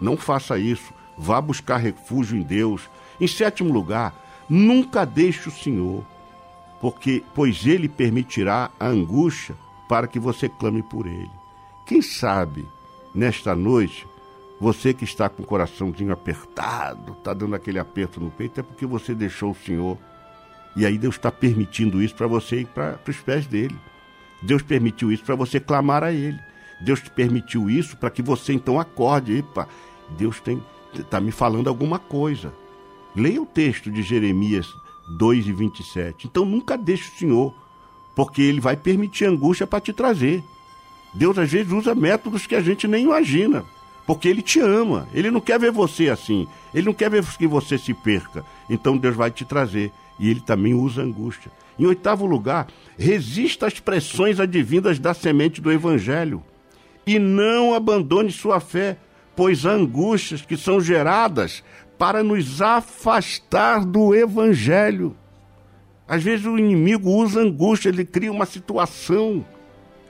Não 0.00 0.16
faça 0.16 0.58
isso. 0.58 0.92
Vá 1.16 1.40
buscar 1.40 1.76
refúgio 1.76 2.36
em 2.36 2.42
Deus 2.42 2.90
em 3.20 3.28
sétimo 3.28 3.72
lugar, 3.72 4.44
nunca 4.48 5.04
deixe 5.04 5.48
o 5.48 5.52
Senhor, 5.52 6.04
porque 6.80 7.22
pois 7.36 7.64
ele 7.66 7.88
permitirá 7.88 8.68
a 8.80 8.88
angústia 8.88 9.54
para 9.92 10.06
que 10.06 10.18
você 10.18 10.48
clame 10.48 10.82
por 10.82 11.06
ele. 11.06 11.30
Quem 11.84 12.00
sabe 12.00 12.66
nesta 13.14 13.54
noite 13.54 14.08
você 14.58 14.94
que 14.94 15.04
está 15.04 15.28
com 15.28 15.42
o 15.42 15.46
coraçãozinho 15.46 16.14
apertado, 16.14 17.12
está 17.12 17.34
dando 17.34 17.54
aquele 17.54 17.78
aperto 17.78 18.18
no 18.18 18.30
peito, 18.30 18.58
é 18.58 18.62
porque 18.62 18.86
você 18.86 19.14
deixou 19.14 19.50
o 19.50 19.54
Senhor. 19.54 19.98
E 20.74 20.86
aí 20.86 20.96
Deus 20.96 21.16
está 21.16 21.30
permitindo 21.30 22.02
isso 22.02 22.14
para 22.14 22.26
você 22.26 22.60
ir 22.60 22.68
para 22.68 22.98
os 23.06 23.18
pés 23.18 23.46
dele. 23.46 23.76
Deus 24.40 24.62
permitiu 24.62 25.12
isso 25.12 25.24
para 25.24 25.34
você 25.34 25.60
clamar 25.60 26.02
a 26.02 26.10
Ele. 26.10 26.40
Deus 26.80 27.02
te 27.02 27.10
permitiu 27.10 27.68
isso 27.68 27.94
para 27.98 28.08
que 28.08 28.22
você 28.22 28.54
então 28.54 28.80
acorde. 28.80 29.36
Epa, 29.36 29.68
Deus 30.16 30.40
está 30.94 31.20
me 31.20 31.32
falando 31.32 31.68
alguma 31.68 31.98
coisa. 31.98 32.50
Leia 33.14 33.42
o 33.42 33.46
texto 33.46 33.90
de 33.90 34.00
Jeremias 34.02 34.72
2 35.18 35.48
e 35.48 35.52
27. 35.52 36.28
Então 36.28 36.46
nunca 36.46 36.78
deixe 36.78 37.10
o 37.10 37.18
Senhor, 37.18 37.61
porque 38.14 38.42
Ele 38.42 38.60
vai 38.60 38.76
permitir 38.76 39.24
angústia 39.24 39.66
para 39.66 39.80
te 39.80 39.92
trazer. 39.92 40.42
Deus 41.14 41.38
às 41.38 41.50
vezes 41.50 41.72
usa 41.72 41.94
métodos 41.94 42.46
que 42.46 42.54
a 42.54 42.60
gente 42.60 42.88
nem 42.88 43.04
imagina, 43.04 43.64
porque 44.06 44.28
Ele 44.28 44.42
te 44.42 44.60
ama. 44.60 45.08
Ele 45.12 45.30
não 45.30 45.40
quer 45.40 45.58
ver 45.58 45.70
você 45.70 46.08
assim. 46.08 46.46
Ele 46.74 46.86
não 46.86 46.94
quer 46.94 47.10
ver 47.10 47.24
que 47.24 47.46
você 47.46 47.76
se 47.78 47.92
perca. 47.92 48.44
Então 48.68 48.96
Deus 48.96 49.14
vai 49.14 49.30
te 49.30 49.44
trazer. 49.44 49.92
E 50.18 50.30
Ele 50.30 50.40
também 50.40 50.74
usa 50.74 51.02
angústia. 51.02 51.50
Em 51.78 51.86
oitavo 51.86 52.26
lugar, 52.26 52.68
resista 52.98 53.66
às 53.66 53.80
pressões 53.80 54.38
advindas 54.38 54.98
da 54.98 55.14
semente 55.14 55.60
do 55.60 55.72
Evangelho. 55.72 56.42
E 57.06 57.18
não 57.18 57.74
abandone 57.74 58.30
sua 58.30 58.60
fé, 58.60 58.96
pois 59.34 59.66
há 59.66 59.72
angústias 59.72 60.42
que 60.42 60.56
são 60.56 60.80
geradas 60.80 61.64
para 61.98 62.22
nos 62.22 62.60
afastar 62.60 63.84
do 63.84 64.14
evangelho. 64.14 65.16
Às 66.12 66.22
vezes 66.22 66.44
o 66.44 66.58
inimigo 66.58 67.10
usa 67.10 67.40
angústia, 67.40 67.88
ele 67.88 68.04
cria 68.04 68.30
uma 68.30 68.44
situação. 68.44 69.42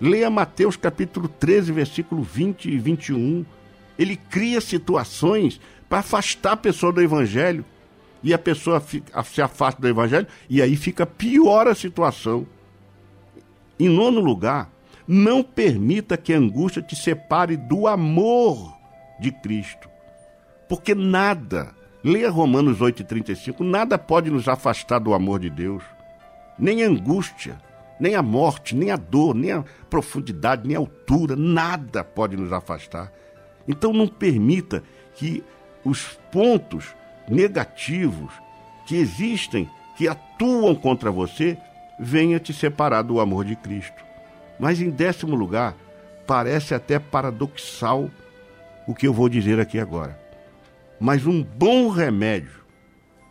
Leia 0.00 0.28
Mateus 0.28 0.74
capítulo 0.74 1.28
13, 1.28 1.70
versículo 1.70 2.24
20 2.24 2.68
e 2.68 2.76
21. 2.76 3.46
Ele 3.96 4.16
cria 4.16 4.60
situações 4.60 5.60
para 5.88 6.00
afastar 6.00 6.54
a 6.54 6.56
pessoa 6.56 6.92
do 6.92 7.00
evangelho. 7.00 7.64
E 8.20 8.34
a 8.34 8.38
pessoa 8.38 8.80
fica, 8.80 9.22
se 9.22 9.40
afasta 9.40 9.80
do 9.80 9.86
evangelho 9.86 10.26
e 10.50 10.60
aí 10.60 10.74
fica 10.74 11.06
pior 11.06 11.68
a 11.68 11.74
situação. 11.74 12.48
Em 13.78 13.88
nono 13.88 14.18
lugar, 14.18 14.72
não 15.06 15.40
permita 15.40 16.16
que 16.16 16.34
a 16.34 16.36
angústia 16.36 16.82
te 16.82 16.96
separe 16.96 17.56
do 17.56 17.86
amor 17.86 18.76
de 19.20 19.30
Cristo. 19.30 19.88
Porque 20.68 20.96
nada 20.96 21.72
Leia 22.04 22.30
Romanos 22.30 22.80
8,35. 22.80 23.60
Nada 23.60 23.96
pode 23.96 24.28
nos 24.28 24.48
afastar 24.48 24.98
do 24.98 25.14
amor 25.14 25.38
de 25.38 25.48
Deus. 25.48 25.84
Nem 26.58 26.82
a 26.82 26.88
angústia, 26.88 27.60
nem 28.00 28.16
a 28.16 28.22
morte, 28.22 28.74
nem 28.74 28.90
a 28.90 28.96
dor, 28.96 29.34
nem 29.34 29.52
a 29.52 29.64
profundidade, 29.88 30.66
nem 30.66 30.76
a 30.76 30.80
altura. 30.80 31.36
Nada 31.36 32.02
pode 32.02 32.36
nos 32.36 32.52
afastar. 32.52 33.12
Então 33.68 33.92
não 33.92 34.08
permita 34.08 34.82
que 35.14 35.44
os 35.84 36.18
pontos 36.32 36.92
negativos 37.28 38.32
que 38.84 38.96
existem, 38.96 39.70
que 39.96 40.08
atuam 40.08 40.74
contra 40.74 41.10
você, 41.10 41.56
venha 42.00 42.40
te 42.40 42.52
separar 42.52 43.02
do 43.02 43.20
amor 43.20 43.44
de 43.44 43.54
Cristo. 43.54 44.02
Mas 44.58 44.80
em 44.80 44.90
décimo 44.90 45.36
lugar, 45.36 45.76
parece 46.26 46.74
até 46.74 46.98
paradoxal 46.98 48.10
o 48.88 48.94
que 48.94 49.06
eu 49.06 49.12
vou 49.12 49.28
dizer 49.28 49.60
aqui 49.60 49.78
agora. 49.78 50.21
Mas 51.04 51.26
um 51.26 51.42
bom 51.42 51.88
remédio, 51.88 52.62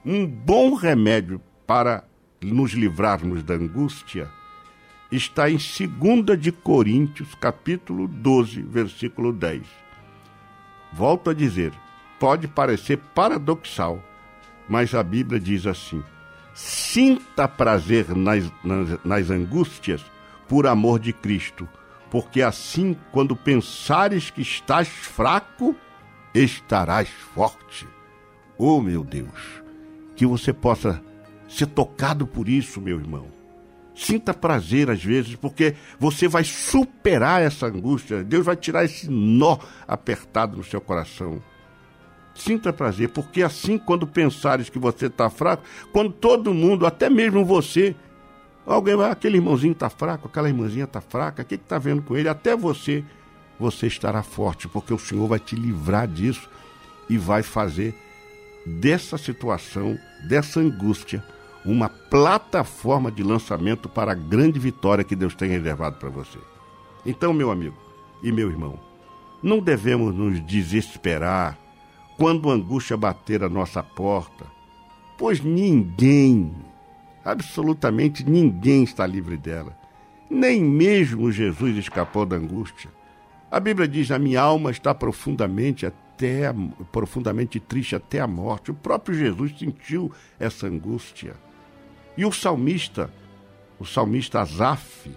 um 0.05 0.27
bom 0.27 0.73
remédio 0.73 1.41
para 1.65 2.03
nos 2.41 2.73
livrarmos 2.73 3.43
da 3.43 3.53
angústia, 3.53 4.29
está 5.09 5.49
em 5.49 5.55
2 5.55 6.37
de 6.37 6.51
Coríntios, 6.51 7.33
capítulo 7.33 8.09
12, 8.09 8.61
versículo 8.63 9.31
10. 9.31 9.61
Volto 10.91 11.29
a 11.29 11.33
dizer, 11.33 11.71
pode 12.19 12.45
parecer 12.45 12.97
paradoxal, 13.15 14.03
mas 14.67 14.93
a 14.93 15.01
Bíblia 15.01 15.39
diz 15.39 15.65
assim: 15.65 16.03
sinta 16.53 17.47
prazer 17.47 18.13
nas, 18.13 18.51
nas, 18.65 18.99
nas 19.05 19.29
angústias 19.29 20.03
por 20.45 20.67
amor 20.67 20.99
de 20.99 21.13
Cristo, 21.13 21.69
porque 22.09 22.41
assim, 22.41 22.97
quando 23.13 23.33
pensares 23.33 24.29
que 24.29 24.41
estás 24.41 24.89
fraco, 24.89 25.73
estarás 26.33 27.09
forte. 27.09 27.87
Oh, 28.57 28.79
meu 28.79 29.03
Deus, 29.03 29.61
que 30.15 30.25
você 30.25 30.53
possa 30.53 31.01
ser 31.49 31.67
tocado 31.67 32.25
por 32.25 32.47
isso, 32.47 32.79
meu 32.79 32.99
irmão. 32.99 33.27
Sinta 33.93 34.33
prazer 34.33 34.89
às 34.89 35.03
vezes, 35.03 35.35
porque 35.35 35.75
você 35.99 36.27
vai 36.27 36.43
superar 36.43 37.41
essa 37.41 37.67
angústia. 37.67 38.23
Deus 38.23 38.45
vai 38.45 38.55
tirar 38.55 38.85
esse 38.85 39.09
nó 39.09 39.57
apertado 39.87 40.57
no 40.57 40.63
seu 40.63 40.79
coração. 40.79 41.41
Sinta 42.33 42.71
prazer, 42.71 43.09
porque 43.09 43.43
assim, 43.43 43.77
quando 43.77 44.07
pensares 44.07 44.69
que 44.69 44.79
você 44.79 45.07
está 45.07 45.29
fraco, 45.29 45.63
quando 45.91 46.13
todo 46.13 46.53
mundo, 46.53 46.85
até 46.85 47.09
mesmo 47.09 47.43
você, 47.43 47.93
alguém 48.65 48.95
vai, 48.95 49.11
aquele 49.11 49.37
irmãozinho 49.37 49.73
está 49.73 49.89
fraco, 49.89 50.27
aquela 50.27 50.47
irmãzinha 50.47 50.85
está 50.85 51.01
fraca, 51.01 51.43
o 51.43 51.45
que 51.45 51.55
está 51.55 51.77
vendo 51.77 52.01
com 52.01 52.15
ele? 52.15 52.29
Até 52.29 52.55
você, 52.55 53.03
você 53.61 53.87
estará 53.87 54.23
forte, 54.23 54.67
porque 54.67 54.93
o 54.93 54.99
Senhor 54.99 55.27
vai 55.27 55.39
te 55.39 55.55
livrar 55.55 56.07
disso 56.07 56.49
e 57.07 57.17
vai 57.17 57.43
fazer 57.43 57.95
dessa 58.65 59.17
situação, 59.17 59.97
dessa 60.27 60.59
angústia, 60.59 61.23
uma 61.63 61.87
plataforma 61.87 63.11
de 63.11 63.21
lançamento 63.21 63.87
para 63.87 64.11
a 64.11 64.15
grande 64.15 64.59
vitória 64.59 65.03
que 65.03 65.15
Deus 65.15 65.35
tem 65.35 65.49
reservado 65.49 65.97
para 65.97 66.09
você. 66.09 66.39
Então, 67.05 67.33
meu 67.33 67.51
amigo 67.51 67.77
e 68.23 68.31
meu 68.31 68.49
irmão, 68.49 68.79
não 69.43 69.59
devemos 69.59 70.15
nos 70.15 70.43
desesperar 70.45 71.57
quando 72.17 72.49
a 72.49 72.53
angústia 72.53 72.97
bater 72.97 73.43
a 73.43 73.49
nossa 73.49 73.83
porta, 73.83 74.45
pois 75.17 75.39
ninguém, 75.39 76.51
absolutamente 77.23 78.27
ninguém 78.27 78.83
está 78.83 79.05
livre 79.05 79.37
dela. 79.37 79.77
Nem 80.29 80.63
mesmo 80.63 81.31
Jesus 81.31 81.77
escapou 81.77 82.25
da 82.25 82.37
angústia. 82.37 82.89
A 83.51 83.59
Bíblia 83.59 83.87
diz: 83.87 84.09
"A 84.11 84.17
minha 84.17 84.41
alma 84.41 84.71
está 84.71 84.95
profundamente 84.95 85.85
até 85.85 86.53
profundamente 86.91 87.59
triste 87.59 87.95
até 87.95 88.21
a 88.21 88.27
morte". 88.27 88.71
O 88.71 88.73
próprio 88.73 89.13
Jesus 89.13 89.59
sentiu 89.59 90.11
essa 90.39 90.67
angústia. 90.67 91.35
E 92.17 92.25
o 92.25 92.31
salmista, 92.31 93.11
o 93.77 93.85
salmista 93.85 94.41
Asaf, 94.41 95.11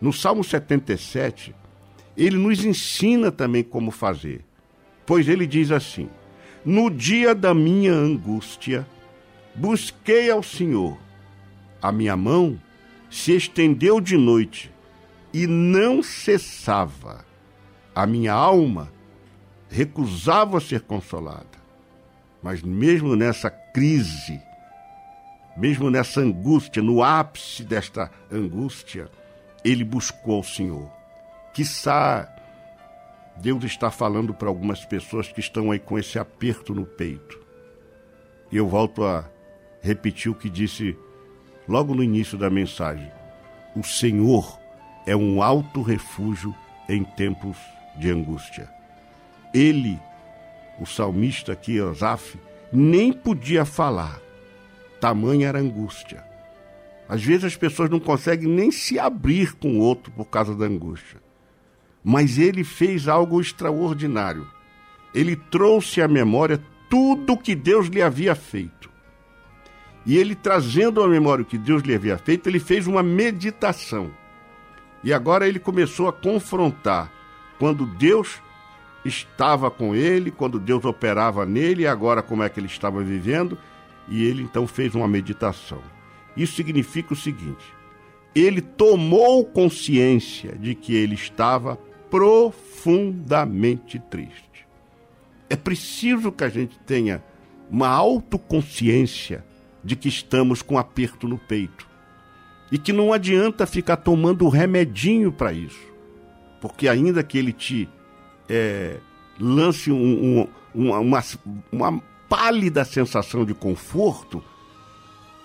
no 0.00 0.12
Salmo 0.12 0.44
77, 0.44 1.54
ele 2.16 2.36
nos 2.36 2.64
ensina 2.64 3.32
também 3.32 3.62
como 3.62 3.90
fazer. 3.90 4.44
Pois 5.04 5.28
ele 5.28 5.46
diz 5.46 5.72
assim: 5.72 6.08
no 6.64 6.90
dia 6.90 7.34
da 7.34 7.54
minha 7.54 7.92
angústia, 7.92 8.86
busquei 9.54 10.30
ao 10.30 10.42
Senhor. 10.42 10.98
A 11.82 11.90
minha 11.90 12.16
mão 12.16 12.60
se 13.10 13.34
estendeu 13.34 14.00
de 14.00 14.16
noite 14.16 14.70
e 15.32 15.46
não 15.46 16.02
cessava. 16.02 17.29
A 17.94 18.06
minha 18.06 18.32
alma 18.32 18.92
recusava 19.68 20.60
ser 20.60 20.82
consolada. 20.82 21.60
Mas 22.42 22.62
mesmo 22.62 23.14
nessa 23.14 23.50
crise, 23.50 24.40
mesmo 25.56 25.90
nessa 25.90 26.20
angústia, 26.20 26.82
no 26.82 27.02
ápice 27.02 27.64
desta 27.64 28.10
angústia, 28.30 29.10
ele 29.64 29.84
buscou 29.84 30.40
o 30.40 30.44
Senhor. 30.44 30.90
Quiçá 31.52 32.34
Deus 33.40 33.64
está 33.64 33.90
falando 33.90 34.34
para 34.34 34.48
algumas 34.48 34.84
pessoas 34.84 35.32
que 35.32 35.40
estão 35.40 35.70
aí 35.70 35.78
com 35.78 35.98
esse 35.98 36.18
aperto 36.18 36.74
no 36.74 36.84
peito. 36.84 37.40
E 38.52 38.56
eu 38.56 38.68
volto 38.68 39.02
a 39.02 39.24
repetir 39.80 40.30
o 40.30 40.34
que 40.34 40.50
disse 40.50 40.96
logo 41.66 41.94
no 41.94 42.02
início 42.02 42.36
da 42.36 42.50
mensagem. 42.50 43.10
O 43.74 43.82
Senhor 43.82 44.58
é 45.06 45.16
um 45.16 45.42
alto 45.42 45.80
refúgio 45.80 46.54
em 46.86 47.02
tempos 47.02 47.56
de 48.00 48.10
angústia. 48.10 48.68
Ele, 49.54 50.00
o 50.80 50.86
salmista 50.86 51.52
aqui, 51.52 51.80
Osaf, 51.80 52.38
nem 52.72 53.12
podia 53.12 53.64
falar. 53.64 54.18
Tamanha 55.00 55.48
era 55.48 55.58
a 55.58 55.62
angústia. 55.62 56.24
Às 57.08 57.22
vezes 57.22 57.44
as 57.44 57.56
pessoas 57.56 57.90
não 57.90 58.00
conseguem 58.00 58.48
nem 58.48 58.70
se 58.70 58.98
abrir 58.98 59.54
com 59.54 59.78
o 59.78 59.80
outro 59.80 60.10
por 60.12 60.26
causa 60.26 60.54
da 60.54 60.64
angústia. 60.64 61.20
Mas 62.02 62.38
ele 62.38 62.64
fez 62.64 63.08
algo 63.08 63.40
extraordinário. 63.40 64.46
Ele 65.14 65.36
trouxe 65.36 66.00
à 66.00 66.08
memória 66.08 66.62
tudo 66.88 67.34
o 67.34 67.38
que 67.38 67.54
Deus 67.54 67.88
lhe 67.88 68.00
havia 68.00 68.34
feito. 68.34 68.88
E 70.06 70.16
ele 70.16 70.34
trazendo 70.34 71.02
à 71.02 71.08
memória 71.08 71.42
o 71.42 71.46
que 71.46 71.58
Deus 71.58 71.82
lhe 71.82 71.94
havia 71.94 72.16
feito, 72.16 72.48
ele 72.48 72.60
fez 72.60 72.86
uma 72.86 73.02
meditação. 73.02 74.10
E 75.02 75.12
agora 75.12 75.46
ele 75.46 75.58
começou 75.58 76.08
a 76.08 76.12
confrontar 76.12 77.12
quando 77.60 77.84
Deus 77.84 78.40
estava 79.04 79.70
com 79.70 79.94
ele, 79.94 80.30
quando 80.30 80.58
Deus 80.58 80.82
operava 80.86 81.44
nele, 81.44 81.82
e 81.82 81.86
agora 81.86 82.22
como 82.22 82.42
é 82.42 82.48
que 82.48 82.58
ele 82.58 82.66
estava 82.66 83.02
vivendo, 83.02 83.58
e 84.08 84.24
ele 84.24 84.42
então 84.42 84.66
fez 84.66 84.94
uma 84.94 85.06
meditação. 85.06 85.82
Isso 86.34 86.54
significa 86.54 87.12
o 87.12 87.16
seguinte: 87.16 87.64
ele 88.34 88.62
tomou 88.62 89.44
consciência 89.44 90.56
de 90.58 90.74
que 90.74 90.94
ele 90.94 91.14
estava 91.14 91.76
profundamente 92.10 94.00
triste. 94.10 94.66
É 95.50 95.56
preciso 95.56 96.32
que 96.32 96.44
a 96.44 96.48
gente 96.48 96.78
tenha 96.78 97.22
uma 97.70 97.88
autoconsciência 97.88 99.44
de 99.84 99.96
que 99.96 100.08
estamos 100.08 100.62
com 100.62 100.78
aperto 100.78 101.28
no 101.28 101.36
peito 101.36 101.86
e 102.72 102.78
que 102.78 102.92
não 102.92 103.12
adianta 103.12 103.66
ficar 103.66 103.96
tomando 103.96 104.48
remedinho 104.48 105.30
para 105.30 105.52
isso, 105.52 105.89
porque 106.60 106.88
ainda 106.88 107.22
que 107.22 107.38
ele 107.38 107.52
te 107.52 107.88
é, 108.48 108.98
lance 109.38 109.90
um, 109.90 110.46
um, 110.74 110.92
uma, 110.92 111.24
uma 111.72 112.02
pálida 112.28 112.84
sensação 112.84 113.44
de 113.44 113.54
conforto, 113.54 114.42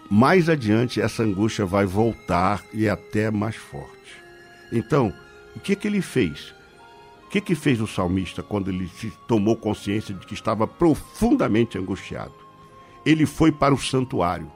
mais 0.09 0.49
adiante 0.49 1.01
essa 1.01 1.23
angústia 1.23 1.65
vai 1.65 1.85
voltar 1.85 2.63
e 2.73 2.85
é 2.85 2.89
até 2.89 3.31
mais 3.31 3.55
forte. 3.55 3.95
Então, 4.71 5.13
o 5.55 5.59
que, 5.59 5.75
que 5.75 5.87
ele 5.87 6.01
fez? 6.01 6.53
O 7.25 7.29
que, 7.29 7.41
que 7.41 7.55
fez 7.55 7.81
o 7.81 7.87
salmista 7.87 8.43
quando 8.43 8.69
ele 8.69 8.87
se 8.87 9.11
tomou 9.27 9.55
consciência 9.55 10.13
de 10.13 10.25
que 10.25 10.33
estava 10.33 10.67
profundamente 10.67 11.77
angustiado? 11.77 12.33
Ele 13.05 13.25
foi 13.25 13.51
para 13.51 13.73
o 13.73 13.79
santuário. 13.79 14.51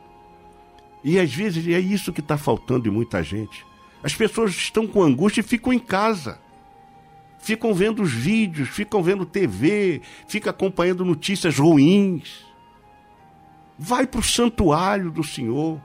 E 1.04 1.20
às 1.20 1.34
vezes 1.34 1.66
é 1.68 1.80
isso 1.80 2.12
que 2.14 2.20
está 2.20 2.38
faltando 2.38 2.88
em 2.88 2.92
muita 2.92 3.24
gente. 3.24 3.66
As 4.04 4.14
pessoas 4.14 4.52
estão 4.52 4.88
com 4.88 5.04
angústia 5.04 5.42
e 5.42 5.44
ficam 5.44 5.74
em 5.74 5.80
casa. 5.80 6.40
Ficam 7.40 7.74
vendo 7.74 8.04
os 8.04 8.12
vídeos, 8.12 8.70
ficam 8.70 9.02
vendo 9.02 9.26
TV, 9.26 10.02
ficam 10.28 10.52
acompanhando 10.52 11.06
notícias 11.06 11.58
ruins. 11.58 12.46
Vai 13.78 14.06
para 14.06 14.20
o 14.20 14.24
santuário 14.24 15.10
do 15.10 15.24
Senhor 15.24 15.80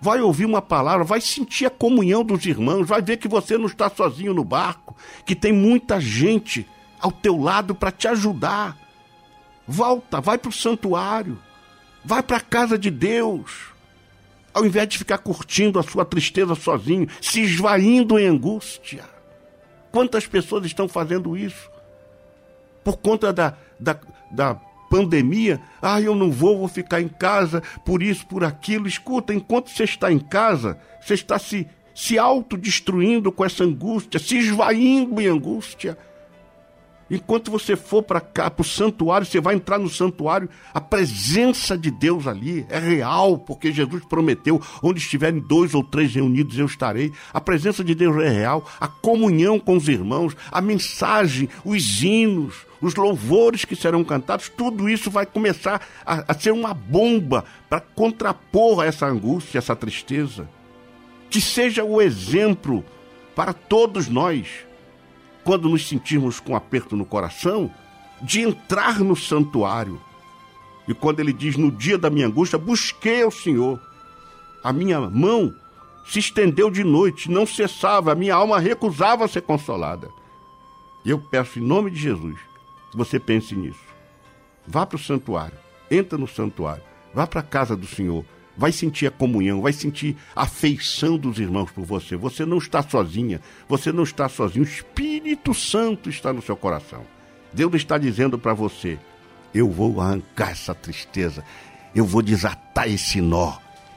vai 0.00 0.20
ouvir 0.20 0.46
uma 0.46 0.62
palavra, 0.62 1.04
vai 1.04 1.20
sentir 1.20 1.66
a 1.66 1.70
comunhão 1.70 2.24
dos 2.24 2.46
irmãos, 2.46 2.88
vai 2.88 3.02
ver 3.02 3.18
que 3.18 3.28
você 3.28 3.58
não 3.58 3.66
está 3.66 3.90
sozinho 3.90 4.32
no 4.32 4.42
barco, 4.42 4.96
que 5.26 5.36
tem 5.36 5.52
muita 5.52 6.00
gente 6.00 6.66
ao 6.98 7.12
teu 7.12 7.36
lado 7.36 7.74
para 7.74 7.92
te 7.92 8.08
ajudar. 8.08 8.76
Volta, 9.68 10.20
vai 10.20 10.38
para 10.38 10.48
o 10.48 10.52
santuário, 10.52 11.38
vai 12.04 12.22
para 12.22 12.38
a 12.38 12.40
casa 12.40 12.78
de 12.78 12.90
Deus. 12.90 13.68
Ao 14.52 14.64
invés 14.64 14.88
de 14.88 14.98
ficar 14.98 15.18
curtindo 15.18 15.78
a 15.78 15.82
sua 15.82 16.04
tristeza 16.04 16.54
sozinho, 16.54 17.06
se 17.20 17.42
esvaindo 17.42 18.18
em 18.18 18.26
angústia. 18.26 19.04
Quantas 19.90 20.26
pessoas 20.26 20.64
estão 20.64 20.88
fazendo 20.88 21.36
isso? 21.36 21.70
Por 22.84 22.96
conta 22.96 23.32
da, 23.32 23.56
da, 23.78 23.98
da 24.30 24.54
pandemia, 24.90 25.60
ah, 25.80 26.00
eu 26.00 26.14
não 26.14 26.30
vou, 26.30 26.58
vou 26.58 26.68
ficar 26.68 27.00
em 27.00 27.08
casa, 27.08 27.62
por 27.84 28.02
isso, 28.02 28.26
por 28.26 28.44
aquilo. 28.44 28.88
Escuta, 28.88 29.32
enquanto 29.32 29.70
você 29.70 29.84
está 29.84 30.10
em 30.10 30.18
casa, 30.18 30.78
você 31.00 31.14
está 31.14 31.38
se, 31.38 31.66
se 31.94 32.18
autodestruindo 32.18 33.30
com 33.30 33.44
essa 33.44 33.64
angústia, 33.64 34.18
se 34.18 34.38
esvaindo 34.38 35.20
em 35.20 35.26
angústia. 35.26 35.96
Enquanto 37.10 37.50
você 37.50 37.74
for 37.74 38.02
para 38.02 38.20
cá, 38.20 38.48
para 38.48 38.62
o 38.62 38.64
santuário, 38.64 39.26
você 39.26 39.40
vai 39.40 39.56
entrar 39.56 39.78
no 39.78 39.88
santuário, 39.88 40.48
a 40.72 40.80
presença 40.80 41.76
de 41.76 41.90
Deus 41.90 42.26
ali 42.28 42.64
é 42.68 42.78
real, 42.78 43.36
porque 43.36 43.72
Jesus 43.72 44.04
prometeu: 44.04 44.62
onde 44.80 45.00
estiverem 45.00 45.40
dois 45.40 45.74
ou 45.74 45.82
três 45.82 46.14
reunidos, 46.14 46.56
eu 46.56 46.66
estarei. 46.66 47.12
A 47.32 47.40
presença 47.40 47.82
de 47.82 47.94
Deus 47.94 48.16
é 48.22 48.28
real, 48.28 48.64
a 48.78 48.86
comunhão 48.86 49.58
com 49.58 49.76
os 49.76 49.88
irmãos, 49.88 50.36
a 50.52 50.60
mensagem, 50.60 51.48
os 51.64 52.00
hinos, 52.00 52.64
os 52.80 52.94
louvores 52.94 53.64
que 53.64 53.74
serão 53.74 54.04
cantados, 54.04 54.48
tudo 54.48 54.88
isso 54.88 55.10
vai 55.10 55.26
começar 55.26 55.82
a, 56.06 56.32
a 56.32 56.34
ser 56.34 56.52
uma 56.52 56.72
bomba 56.72 57.44
para 57.68 57.80
contrapor 57.80 58.84
essa 58.84 59.06
angústia, 59.06 59.58
essa 59.58 59.74
tristeza. 59.74 60.48
Que 61.28 61.40
seja 61.40 61.84
o 61.84 62.00
exemplo 62.00 62.84
para 63.34 63.52
todos 63.52 64.08
nós 64.08 64.46
quando 65.50 65.68
nos 65.68 65.88
sentirmos 65.88 66.38
com 66.38 66.54
aperto 66.54 66.96
no 66.96 67.04
coração, 67.04 67.74
de 68.22 68.40
entrar 68.40 69.00
no 69.00 69.16
santuário. 69.16 70.00
E 70.86 70.94
quando 70.94 71.18
ele 71.18 71.32
diz: 71.32 71.56
No 71.56 71.72
dia 71.72 71.98
da 71.98 72.08
minha 72.08 72.28
angústia, 72.28 72.56
busquei 72.56 73.24
ao 73.24 73.32
Senhor. 73.32 73.82
A 74.62 74.72
minha 74.72 75.00
mão 75.00 75.52
se 76.06 76.20
estendeu 76.20 76.70
de 76.70 76.84
noite, 76.84 77.28
não 77.28 77.44
cessava, 77.44 78.12
a 78.12 78.14
minha 78.14 78.36
alma 78.36 78.60
recusava 78.60 79.26
ser 79.26 79.42
consolada. 79.42 80.08
Eu 81.04 81.18
peço 81.18 81.58
em 81.58 81.62
nome 81.62 81.90
de 81.90 81.98
Jesus 81.98 82.38
que 82.92 82.96
você 82.96 83.18
pense 83.18 83.56
nisso. 83.56 83.82
Vá 84.64 84.86
para 84.86 84.94
o 84.94 85.00
santuário, 85.00 85.58
entra 85.90 86.16
no 86.16 86.28
santuário, 86.28 86.84
vá 87.12 87.26
para 87.26 87.40
a 87.40 87.42
casa 87.42 87.74
do 87.74 87.88
Senhor, 87.88 88.24
vai 88.60 88.72
sentir 88.72 89.06
a 89.06 89.10
comunhão, 89.10 89.62
vai 89.62 89.72
sentir 89.72 90.14
a 90.36 90.42
afeição 90.42 91.16
dos 91.16 91.38
irmãos 91.38 91.70
por 91.70 91.82
você. 91.82 92.14
Você 92.14 92.44
não 92.44 92.58
está 92.58 92.82
sozinha, 92.82 93.40
você 93.66 93.90
não 93.90 94.02
está 94.02 94.28
sozinho. 94.28 94.66
O 94.66 94.68
Espírito 94.68 95.54
Santo 95.54 96.10
está 96.10 96.30
no 96.30 96.42
seu 96.42 96.54
coração. 96.54 97.02
Deus 97.54 97.72
está 97.72 97.96
dizendo 97.96 98.38
para 98.38 98.52
você: 98.52 98.98
eu 99.54 99.70
vou 99.70 99.98
arrancar 99.98 100.50
essa 100.50 100.74
tristeza, 100.74 101.42
eu 101.94 102.04
vou 102.04 102.20
desatar 102.20 102.86
esse 102.86 103.22
nó, 103.22 103.56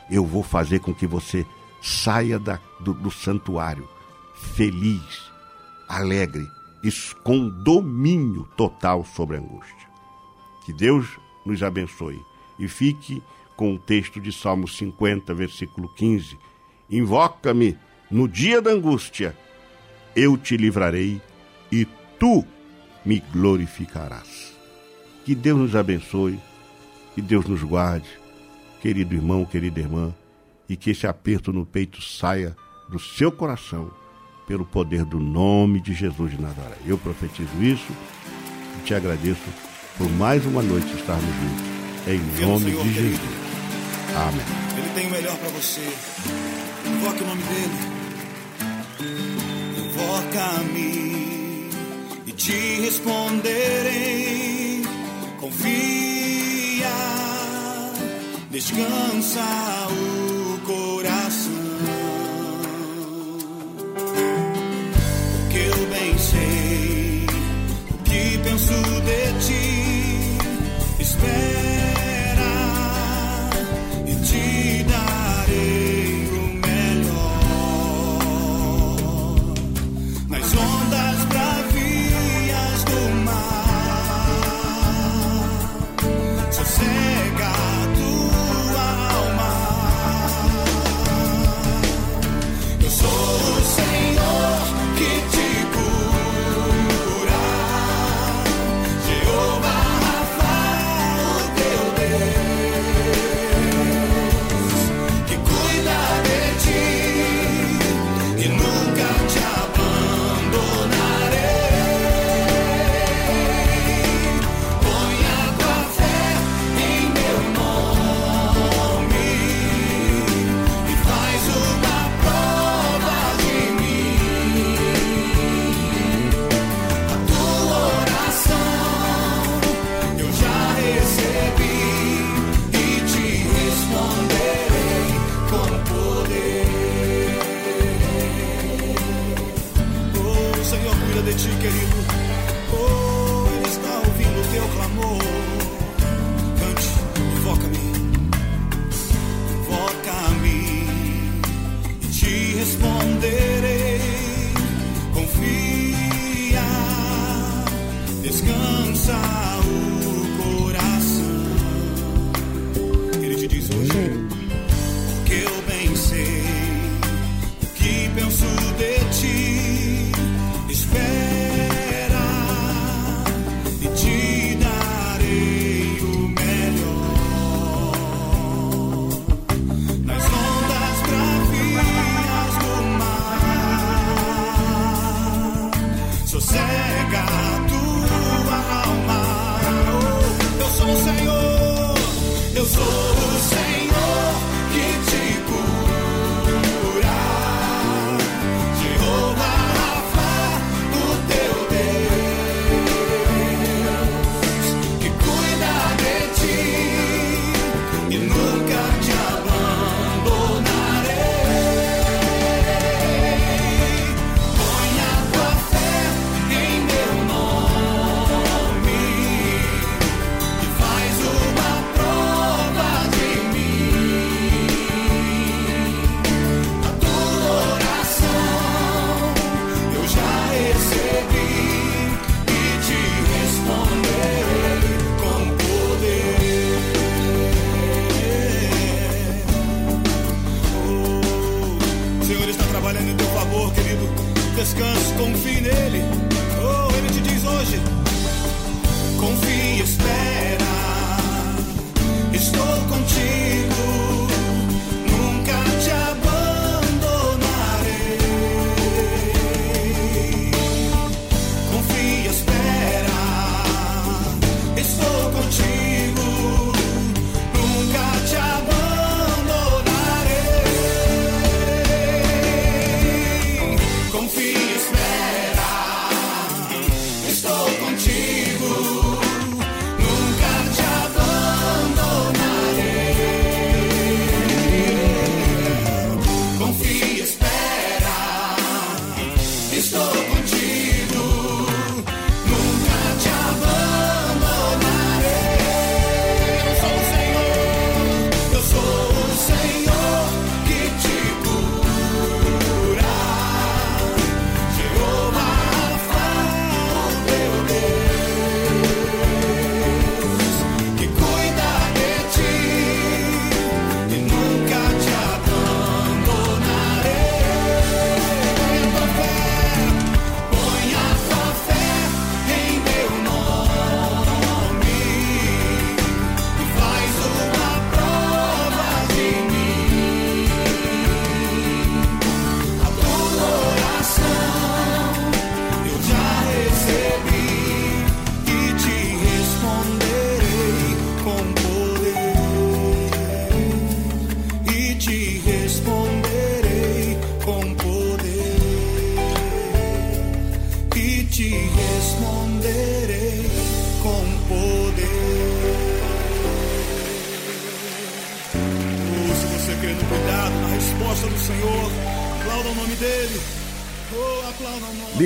eu 0.10 0.26
vou 0.26 0.42
fazer 0.42 0.80
com 0.80 0.94
que 0.94 1.06
você 1.06 1.46
saia 1.82 2.40
da, 2.40 2.58
do, 2.80 2.94
do 2.94 3.12
santuário 3.12 3.86
feliz, 4.56 5.30
alegre 5.90 6.48
e 6.82 6.90
com 7.22 7.50
domínio 7.50 8.48
total 8.56 9.04
sobre 9.04 9.36
a 9.36 9.40
angústia. 9.42 9.90
Que 10.66 10.72
Deus 10.72 11.06
nos 11.46 11.62
abençoe 11.62 12.22
e 12.58 12.70
fique 12.70 13.22
com 13.64 13.76
o 13.76 13.80
texto 13.80 14.20
de 14.20 14.30
Salmo 14.34 14.68
50, 14.68 15.34
versículo 15.34 15.88
15: 15.88 16.38
Invoca-me 16.90 17.78
no 18.12 18.28
dia 18.28 18.62
da 18.62 18.72
angústia, 18.72 19.34
eu 20.14 20.36
te 20.36 20.58
livrarei 20.58 21.22
e 21.72 21.88
tu 22.20 22.46
me 23.06 23.24
glorificarás. 23.32 24.54
Que 25.24 25.34
Deus 25.34 25.58
nos 25.58 25.76
abençoe, 25.78 26.38
que 27.16 27.22
Deus 27.22 27.46
nos 27.46 27.64
guarde, 27.64 28.10
querido 28.82 29.16
irmão, 29.16 29.46
querida 29.46 29.80
irmã, 29.80 30.14
e 30.68 30.76
que 30.76 30.92
esse 30.92 31.08
aperto 31.08 31.54
no 31.54 31.66
peito 31.66 32.02
saia 32.02 32.54
do 32.90 33.00
seu 33.00 33.32
coração 33.32 33.90
pelo 34.46 34.66
poder 34.66 35.06
do 35.06 35.22
nome 35.22 35.80
de 35.80 35.94
Jesus 35.94 36.32
de 36.32 36.42
Nazaré. 36.42 36.76
Eu 36.86 36.98
profetizo 36.98 37.64
isso 37.64 37.94
e 38.78 38.84
te 38.84 38.94
agradeço 38.94 39.40
por 39.98 40.12
mais 40.18 40.46
uma 40.46 40.62
noite 40.62 40.94
estarmos 40.94 41.24
juntos. 41.24 41.74
Em 42.06 42.46
nome 42.46 42.72
de 42.72 42.94
Jesus. 42.94 43.43
Amém. 44.16 44.46
Ele 44.78 44.90
tem 44.94 45.08
o 45.08 45.12
melhor 45.12 45.36
para 45.38 45.50
você. 45.50 45.82
Invoque 46.86 47.24
o 47.24 47.28
nome 47.28 47.42
dele. 47.44 47.80
Invoca-me 49.78 51.70
e 52.28 52.32
te 52.32 52.82
responderei. 52.82 54.84
Confia, 55.40 56.94
descansa 58.52 59.42
o 59.90 60.60
coração. 60.60 61.52
Porque 65.42 65.58
eu 65.58 65.88
bem 65.88 66.16
sei 66.20 67.26
o 67.90 67.98
que 68.04 68.38
penso 68.44 68.74
de 69.02 69.34
ti. 69.46 70.38
Espera. 71.02 71.73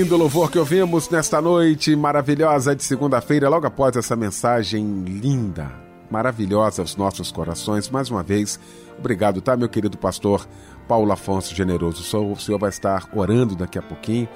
Lindo 0.07 0.15
louvor 0.15 0.49
que 0.49 0.57
ouvimos 0.57 1.09
nesta 1.09 1.41
noite 1.41 1.93
maravilhosa 1.93 2.73
de 2.73 2.81
segunda-feira, 2.81 3.49
logo 3.49 3.67
após 3.67 3.93
essa 3.97 4.15
mensagem 4.15 5.03
linda, 5.03 5.69
maravilhosa 6.09 6.81
aos 6.81 6.95
nossos 6.95 7.29
corações. 7.29 7.89
Mais 7.89 8.09
uma 8.09 8.23
vez, 8.23 8.57
obrigado, 8.97 9.41
tá, 9.41 9.57
meu 9.57 9.67
querido 9.67 9.97
pastor 9.97 10.47
Paulo 10.87 11.11
Afonso 11.11 11.53
Generoso. 11.53 12.03
O 12.25 12.37
senhor 12.37 12.57
vai 12.57 12.69
estar 12.69 13.09
orando 13.13 13.53
daqui 13.53 13.77
a 13.77 13.81
pouquinho. 13.81 14.29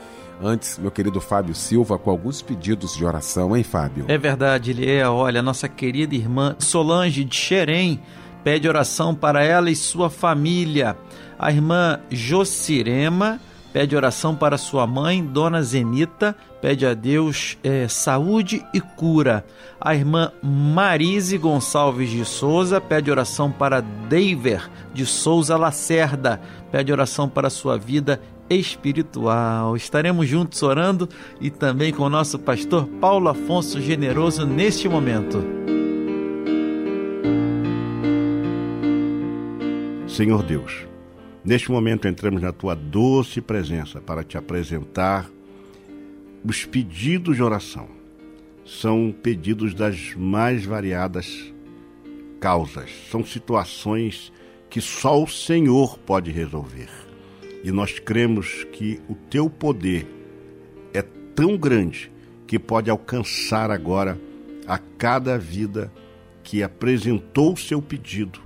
Antes, 0.43 0.77
meu 0.77 0.91
querido 0.91 1.21
Fábio 1.21 1.55
Silva, 1.55 1.97
com 1.97 2.09
alguns 2.09 2.41
pedidos 2.41 2.97
de 2.97 3.05
oração, 3.05 3.55
hein, 3.55 3.63
Fábio? 3.63 4.03
É 4.09 4.17
verdade, 4.17 4.73
Liel. 4.73 5.13
Olha, 5.13 5.41
nossa 5.41 5.69
querida 5.69 6.13
irmã 6.13 6.53
Solange 6.59 7.23
de 7.23 7.33
Xerém 7.33 7.97
pede 8.43 8.67
oração 8.67 9.15
para 9.15 9.41
ela 9.41 9.71
e 9.71 9.75
sua 9.77 10.09
família. 10.09 10.97
A 11.39 11.49
irmã 11.49 11.97
Jocirema 12.09 13.39
pede 13.73 13.95
oração 13.95 14.35
para 14.35 14.57
sua 14.57 14.85
mãe, 14.85 15.23
Dona 15.23 15.61
Zenita, 15.61 16.35
pede 16.61 16.85
a 16.85 16.93
Deus 16.93 17.57
eh, 17.63 17.87
saúde 17.87 18.65
e 18.73 18.81
cura. 18.81 19.45
A 19.79 19.95
irmã 19.95 20.31
Marise 20.41 21.37
Gonçalves 21.37 22.09
de 22.09 22.25
Souza 22.25 22.79
pede 22.79 23.09
oração 23.09 23.51
para 23.51 23.81
Deiver 23.81 24.69
de 24.93 25.05
Souza 25.05 25.57
Lacerda, 25.57 26.41
pede 26.71 26.91
oração 26.91 27.27
para 27.27 27.49
sua 27.49 27.77
vida 27.77 28.21
espiritual. 28.49 29.75
Estaremos 29.75 30.27
juntos 30.27 30.61
orando 30.61 31.07
e 31.39 31.49
também 31.49 31.93
com 31.93 32.03
o 32.03 32.09
nosso 32.09 32.37
pastor 32.37 32.85
Paulo 32.99 33.29
Afonso 33.29 33.81
Generoso 33.81 34.45
neste 34.45 34.89
momento. 34.89 35.61
Senhor 40.07 40.43
Deus, 40.43 40.90
neste 41.43 41.71
momento 41.71 42.07
entramos 42.07 42.41
na 42.41 42.51
tua 42.51 42.75
doce 42.75 43.41
presença 43.41 43.99
para 43.99 44.23
te 44.23 44.37
apresentar 44.37 45.29
os 46.43 46.65
pedidos 46.65 47.35
de 47.35 47.43
oração. 47.43 47.87
São 48.65 49.13
pedidos 49.23 49.73
das 49.73 50.13
mais 50.15 50.65
variadas 50.65 51.53
causas, 52.39 52.89
são 53.09 53.23
situações 53.25 54.31
que 54.69 54.81
só 54.81 55.21
o 55.21 55.27
Senhor 55.27 55.97
pode 55.99 56.31
resolver. 56.31 56.89
E 57.63 57.71
nós 57.71 57.99
cremos 57.99 58.63
que 58.71 58.99
o 59.07 59.15
teu 59.15 59.49
poder 59.49 60.07
é 60.93 61.01
tão 61.35 61.57
grande 61.57 62.11
que 62.47 62.57
pode 62.57 62.89
alcançar 62.89 63.69
agora 63.69 64.19
a 64.65 64.77
cada 64.77 65.37
vida 65.37 65.91
que 66.43 66.63
apresentou 66.63 67.53
o 67.53 67.57
seu 67.57 67.81
pedido 67.81 68.39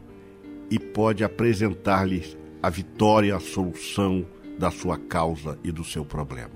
e 0.69 0.77
pode 0.77 1.23
apresentar-lhe 1.23 2.23
a 2.65 2.69
vitória, 2.71 3.35
a 3.35 3.39
solução 3.39 4.25
da 4.57 4.71
sua 4.71 4.97
causa 4.97 5.55
e 5.63 5.71
do 5.71 5.83
seu 5.83 6.03
problema. 6.03 6.55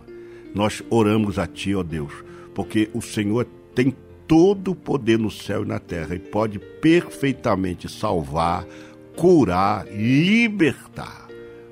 Nós 0.55 0.82
oramos 0.89 1.38
a 1.38 1.45
Ti, 1.45 1.76
ó 1.76 1.84
Deus, 1.84 2.12
porque 2.55 2.89
o 2.95 3.01
Senhor 3.01 3.45
tem 3.76 3.95
todo 4.28 4.72
o 4.72 4.76
poder 4.76 5.20
no 5.20 5.30
céu 5.30 5.62
e 5.62 5.68
na 5.68 5.78
terra 5.78 6.16
e 6.16 6.20
pode 6.20 6.57
perfeitamente 6.57 7.88
salvar, 7.88 8.66
curar, 9.16 9.86
libertar. 9.86 11.28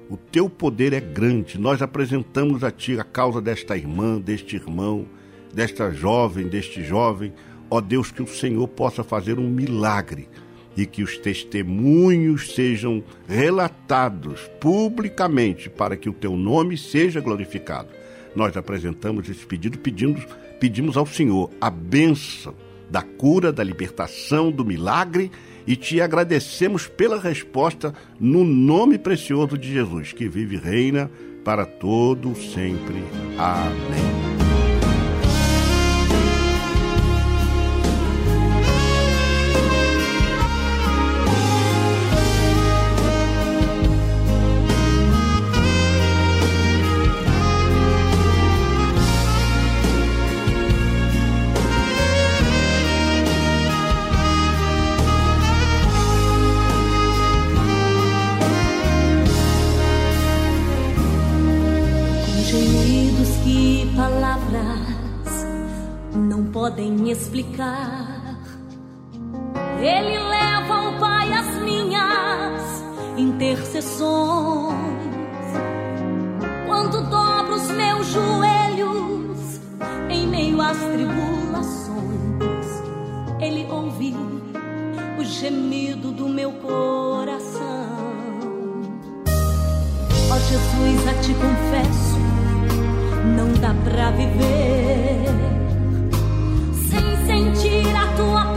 O 0.08 0.16
teu 0.16 0.48
poder 0.48 0.94
é 0.94 1.00
grande. 1.00 1.60
Nós 1.60 1.82
apresentamos 1.82 2.64
a 2.64 2.70
Ti 2.70 3.00
a 3.00 3.04
causa 3.04 3.42
desta 3.42 3.76
irmã, 3.76 4.20
deste 4.20 4.56
irmão, 4.56 5.08
desta 5.52 5.90
jovem, 5.90 6.48
deste 6.48 6.84
jovem. 6.84 7.34
Ó 7.72 7.82
Deus, 7.82 8.12
que 8.12 8.22
o 8.22 8.28
Senhor 8.28 8.68
possa 8.68 9.04
fazer 9.04 9.40
um 9.40 9.50
milagre 9.50 10.30
e 10.78 10.86
que 10.86 11.02
os 11.02 11.18
testemunhos 11.18 12.54
sejam 12.54 13.04
relatados 13.28 14.42
publicamente 14.60 15.70
para 15.70 15.98
que 15.98 16.08
o 16.08 16.14
teu 16.14 16.38
nome 16.38 16.78
seja 16.78 17.20
glorificado. 17.20 17.90
Nós 18.36 18.56
apresentamos 18.56 19.28
esse 19.28 19.46
pedido, 19.46 19.80
pedindo, 19.80 20.24
pedimos 20.60 20.96
ao 20.96 21.08
Senhor 21.08 21.50
a 21.60 21.72
bênção 21.72 22.54
da 22.90 23.02
cura, 23.02 23.52
da 23.52 23.64
libertação, 23.64 24.52
do 24.52 24.64
milagre 24.64 25.32
e 25.66 25.76
te 25.76 26.00
agradecemos 26.00 26.88
pela 26.88 27.20
resposta 27.20 27.94
no 28.20 28.46
nome 28.46 28.98
precioso 28.98 29.58
de 29.58 29.74
Jesus, 29.74 30.14
que 30.14 30.30
vive 30.30 30.56
e 30.56 30.60
reina 30.60 31.12
para 31.44 31.66
todo 31.66 32.36
sempre. 32.36 33.04
Amém. 33.38 34.27
Explicar. 67.18 68.38
Ele 69.80 70.18
leva 70.18 70.74
ao 70.74 70.94
Pai 71.00 71.32
as 71.34 71.62
minhas 71.62 72.84
intercessões. 73.18 74.78
Quando 76.66 77.10
dobro 77.10 77.56
os 77.56 77.70
meus 77.72 78.08
joelhos 78.08 78.58
as 80.70 80.78
tribulações, 80.78 82.68
Ele 83.40 83.66
ouviu 83.70 84.18
o 85.18 85.24
gemido 85.24 86.12
do 86.12 86.28
meu 86.28 86.52
coração. 86.52 87.62
Ó 90.30 90.40
Jesus, 90.40 91.08
a 91.08 91.14
ti 91.22 91.34
confesso, 91.36 92.18
não 93.38 93.54
dá 93.62 93.74
pra 93.86 94.12
viver 94.12 95.67
sentir 98.18 98.57